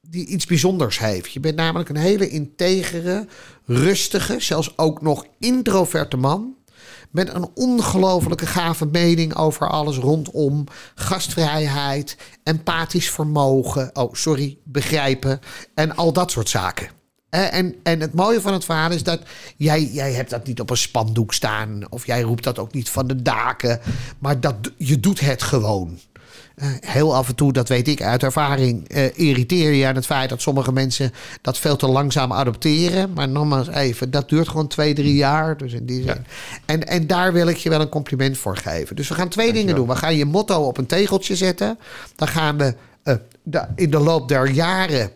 die 0.00 0.26
iets 0.26 0.46
bijzonders 0.46 0.98
heeft. 0.98 1.32
Je 1.32 1.40
bent 1.40 1.56
namelijk 1.56 1.88
een 1.88 1.96
hele 1.96 2.28
integere, 2.28 3.26
rustige, 3.64 4.40
zelfs 4.40 4.78
ook 4.78 5.02
nog 5.02 5.26
introverte 5.38 6.16
man. 6.16 6.54
Met 7.10 7.34
een 7.34 7.48
ongelofelijke 7.54 8.46
gave 8.46 8.86
mening 8.86 9.34
over 9.34 9.68
alles 9.68 9.96
rondom 9.96 10.64
gastvrijheid, 10.94 12.16
empathisch 12.42 13.10
vermogen, 13.10 13.90
oh 13.92 14.14
sorry, 14.14 14.58
begrijpen 14.64 15.40
en 15.74 15.96
al 15.96 16.12
dat 16.12 16.30
soort 16.30 16.48
zaken. 16.48 16.88
En, 17.30 17.74
en 17.82 18.00
het 18.00 18.14
mooie 18.14 18.40
van 18.40 18.52
het 18.52 18.64
verhaal 18.64 18.90
is 18.90 19.02
dat 19.02 19.20
jij, 19.56 19.84
jij 19.84 20.12
hebt 20.12 20.30
dat 20.30 20.46
niet 20.46 20.60
op 20.60 20.70
een 20.70 20.76
spandoek 20.76 21.34
staan. 21.34 21.90
Of 21.90 22.06
jij 22.06 22.20
roept 22.20 22.44
dat 22.44 22.58
ook 22.58 22.72
niet 22.72 22.88
van 22.88 23.06
de 23.06 23.22
daken. 23.22 23.80
Maar 24.18 24.40
dat, 24.40 24.54
je 24.76 25.00
doet 25.00 25.20
het 25.20 25.42
gewoon. 25.42 25.98
Heel 26.80 27.16
af 27.16 27.28
en 27.28 27.34
toe, 27.34 27.52
dat 27.52 27.68
weet 27.68 27.88
ik 27.88 28.02
uit 28.02 28.22
ervaring, 28.22 28.96
uh, 28.96 29.18
irriteer 29.18 29.72
je 29.72 29.86
aan 29.86 29.94
het 29.94 30.06
feit 30.06 30.28
dat 30.28 30.42
sommige 30.42 30.72
mensen 30.72 31.12
dat 31.42 31.58
veel 31.58 31.76
te 31.76 31.86
langzaam 31.86 32.32
adopteren. 32.32 33.12
Maar 33.12 33.28
nogmaals 33.28 33.68
even, 33.68 34.10
dat 34.10 34.28
duurt 34.28 34.48
gewoon 34.48 34.66
twee, 34.66 34.94
drie 34.94 35.14
jaar. 35.14 35.56
Dus 35.56 35.72
in 35.72 35.86
die 35.86 36.02
zin. 36.02 36.06
Ja. 36.06 36.22
En, 36.64 36.86
en 36.86 37.06
daar 37.06 37.32
wil 37.32 37.46
ik 37.46 37.56
je 37.56 37.68
wel 37.68 37.80
een 37.80 37.88
compliment 37.88 38.38
voor 38.38 38.56
geven. 38.56 38.96
Dus 38.96 39.08
we 39.08 39.14
gaan 39.14 39.28
twee 39.28 39.46
Dankjewel. 39.46 39.74
dingen 39.74 39.86
doen. 39.86 39.94
We 39.96 40.02
gaan 40.02 40.16
je 40.16 40.24
motto 40.24 40.62
op 40.62 40.78
een 40.78 40.86
tegeltje 40.86 41.36
zetten. 41.36 41.78
Dan 42.16 42.28
gaan 42.28 42.58
we 42.58 42.74
uh, 43.04 43.14
de, 43.42 43.66
in 43.74 43.90
de 43.90 43.98
loop 43.98 44.28
der 44.28 44.50
jaren 44.50 45.10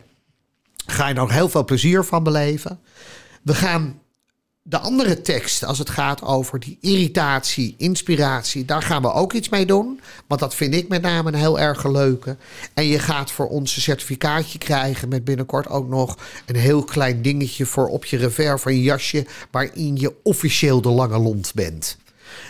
ga 0.86 1.08
je 1.08 1.14
nog 1.14 1.30
heel 1.32 1.48
veel 1.48 1.64
plezier 1.64 2.04
van 2.04 2.22
beleven. 2.22 2.78
We 3.42 3.54
gaan 3.54 3.98
de 4.66 4.78
andere 4.78 5.20
tekst, 5.20 5.64
als 5.64 5.78
het 5.78 5.90
gaat 5.90 6.22
over 6.22 6.60
die 6.60 6.78
irritatie, 6.80 7.74
inspiratie, 7.78 8.64
daar 8.64 8.82
gaan 8.82 9.02
we 9.02 9.12
ook 9.12 9.32
iets 9.32 9.48
mee 9.48 9.66
doen. 9.66 10.00
Want 10.26 10.40
dat 10.40 10.54
vind 10.54 10.74
ik 10.74 10.88
met 10.88 11.02
name 11.02 11.32
een 11.32 11.38
heel 11.38 11.60
erg 11.60 11.84
leuke. 11.84 12.36
En 12.74 12.86
je 12.86 12.98
gaat 12.98 13.30
voor 13.30 13.48
ons 13.48 13.76
een 13.76 13.82
certificaatje 13.82 14.58
krijgen 14.58 15.08
met 15.08 15.24
binnenkort 15.24 15.68
ook 15.68 15.88
nog 15.88 16.18
een 16.46 16.56
heel 16.56 16.84
klein 16.84 17.22
dingetje 17.22 17.66
voor 17.66 17.88
op 17.88 18.04
je 18.04 18.16
revers 18.16 18.62
van 18.62 18.74
je 18.74 18.82
jasje, 18.82 19.26
waarin 19.50 19.96
je 19.96 20.14
officieel 20.22 20.80
de 20.80 20.88
lange 20.88 21.18
lont 21.18 21.52
bent. 21.54 21.96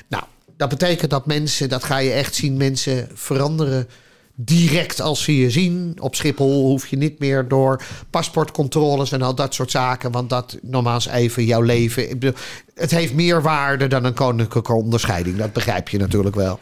Nou, 0.09 0.25
dat 0.57 0.69
betekent 0.69 1.11
dat 1.11 1.27
mensen, 1.27 1.69
dat 1.69 1.85
ga 1.85 1.99
je 1.99 2.13
echt 2.13 2.35
zien, 2.35 2.57
mensen 2.57 3.09
veranderen 3.15 3.89
direct 4.35 5.01
als 5.01 5.23
ze 5.23 5.37
je 5.37 5.51
zien. 5.51 5.97
Op 6.01 6.15
Schiphol 6.15 6.67
hoef 6.67 6.87
je 6.87 6.97
niet 6.97 7.19
meer 7.19 7.49
door 7.49 7.83
paspoortcontroles 8.11 9.13
en 9.13 9.23
al 9.23 9.35
dat 9.35 9.55
soort 9.55 9.71
zaken. 9.71 10.11
Want 10.11 10.31
dat 10.31 10.59
nogmaals 10.63 11.07
even 11.07 11.45
jouw 11.45 11.61
leven. 11.61 12.19
Het 12.75 12.91
heeft 12.91 13.15
meer 13.15 13.43
waarde 13.43 13.87
dan 13.87 14.05
een 14.05 14.15
koninklijke 14.15 14.73
onderscheiding. 14.73 15.37
Dat 15.37 15.53
begrijp 15.53 15.89
je 15.89 15.99
natuurlijk 15.99 16.35
wel. 16.35 16.61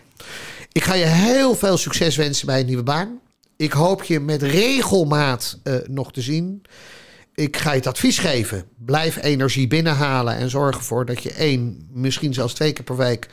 Ik 0.73 0.85
ga 0.85 0.95
je 0.95 1.05
heel 1.05 1.55
veel 1.55 1.77
succes 1.77 2.17
wensen 2.17 2.47
bij 2.47 2.61
een 2.61 2.67
nieuwe 2.67 2.83
baan. 2.83 3.21
Ik 3.57 3.73
hoop 3.73 4.03
je 4.03 4.21
met 4.21 4.43
regelmaat 4.43 5.59
uh, 5.65 5.75
nog 5.87 6.13
te 6.13 6.21
zien. 6.21 6.63
Ik 7.35 7.57
ga 7.57 7.71
je 7.71 7.77
het 7.77 7.87
advies 7.87 8.19
geven. 8.19 8.65
Blijf 8.85 9.23
energie 9.23 9.67
binnenhalen 9.67 10.37
en 10.37 10.51
zorg 10.51 10.77
ervoor 10.77 11.07
dat 11.07 11.23
je 11.23 11.33
één, 11.33 11.89
misschien 11.93 12.35
zelfs 12.35 12.55
twee 12.55 12.73
keer 12.73 12.85
per 12.85 12.97
week 12.97 13.29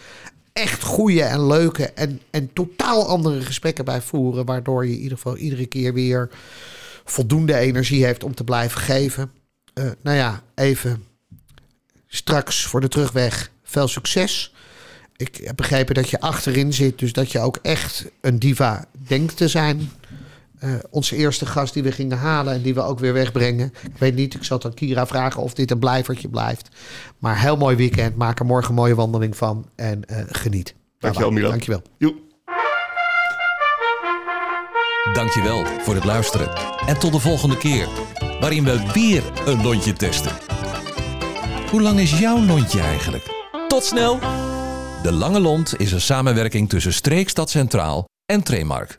echt 0.53 0.83
goede 0.83 1.23
en 1.23 1.47
leuke 1.47 1.85
en, 1.85 2.21
en 2.29 2.53
totaal 2.53 3.07
andere 3.07 3.41
gesprekken 3.41 3.85
bij 3.85 4.01
voeren. 4.01 4.45
Waardoor 4.45 4.85
je 4.85 4.93
in 4.93 4.99
ieder 4.99 5.17
geval 5.17 5.37
iedere 5.37 5.65
keer 5.65 5.93
weer 5.93 6.29
voldoende 7.03 7.55
energie 7.55 8.05
heeft 8.05 8.23
om 8.23 8.35
te 8.35 8.43
blijven 8.43 8.81
geven. 8.81 9.31
Uh, 9.73 9.91
nou 10.01 10.17
ja, 10.17 10.43
even 10.55 11.03
straks 12.07 12.65
voor 12.65 12.81
de 12.81 12.87
terugweg 12.87 13.51
veel 13.63 13.87
succes. 13.87 14.53
Ik 15.15 15.39
heb 15.43 15.55
begrepen 15.55 15.95
dat 15.95 16.09
je 16.09 16.19
achterin 16.19 16.73
zit, 16.73 16.99
dus 16.99 17.13
dat 17.13 17.31
je 17.31 17.39
ook 17.39 17.59
echt 17.61 18.05
een 18.21 18.39
diva 18.39 18.85
denkt 19.07 19.37
te 19.37 19.47
zijn. 19.47 19.91
Uh, 20.63 20.73
onze 20.89 21.15
eerste 21.15 21.45
gast 21.45 21.73
die 21.73 21.83
we 21.83 21.91
gingen 21.91 22.17
halen 22.17 22.53
en 22.53 22.61
die 22.61 22.73
we 22.73 22.81
ook 22.81 22.99
weer 22.99 23.13
wegbrengen. 23.13 23.73
Ik 23.83 23.97
weet 23.97 24.15
niet, 24.15 24.33
ik 24.33 24.43
zal 24.43 24.63
aan 24.63 24.73
Kira 24.73 25.07
vragen 25.07 25.41
of 25.41 25.53
dit 25.53 25.71
een 25.71 25.79
blijvertje 25.79 26.27
blijft. 26.27 26.69
Maar 27.17 27.41
heel 27.41 27.57
mooi 27.57 27.75
weekend. 27.75 28.15
Maak 28.15 28.39
er 28.39 28.45
morgen 28.45 28.69
een 28.69 28.75
mooie 28.75 28.95
wandeling 28.95 29.37
van 29.37 29.69
en 29.75 30.01
uh, 30.11 30.17
geniet. 30.27 30.75
Dankjewel, 30.99 31.31
Milo. 31.31 31.49
Dankjewel. 31.49 31.81
Joep. 31.97 32.15
Dankjewel 35.13 35.65
voor 35.65 35.95
het 35.95 36.03
luisteren. 36.03 36.49
En 36.85 36.99
tot 36.99 37.11
de 37.11 37.19
volgende 37.19 37.57
keer, 37.57 37.87
waarin 38.39 38.63
we 38.63 38.91
weer 38.93 39.23
een 39.45 39.63
lontje 39.63 39.93
testen. 39.93 40.31
Hoe 41.69 41.81
lang 41.81 41.99
is 41.99 42.19
jouw 42.19 42.45
lontje 42.45 42.79
eigenlijk? 42.79 43.23
Tot 43.67 43.83
snel! 43.83 44.19
De 45.03 45.11
Lange 45.11 45.39
Lont 45.39 45.79
is 45.79 45.91
een 45.91 46.01
samenwerking 46.01 46.69
tussen 46.69 46.93
Streekstad 46.93 47.49
Centraal 47.49 48.05
en 48.25 48.43
Tremark. 48.43 48.97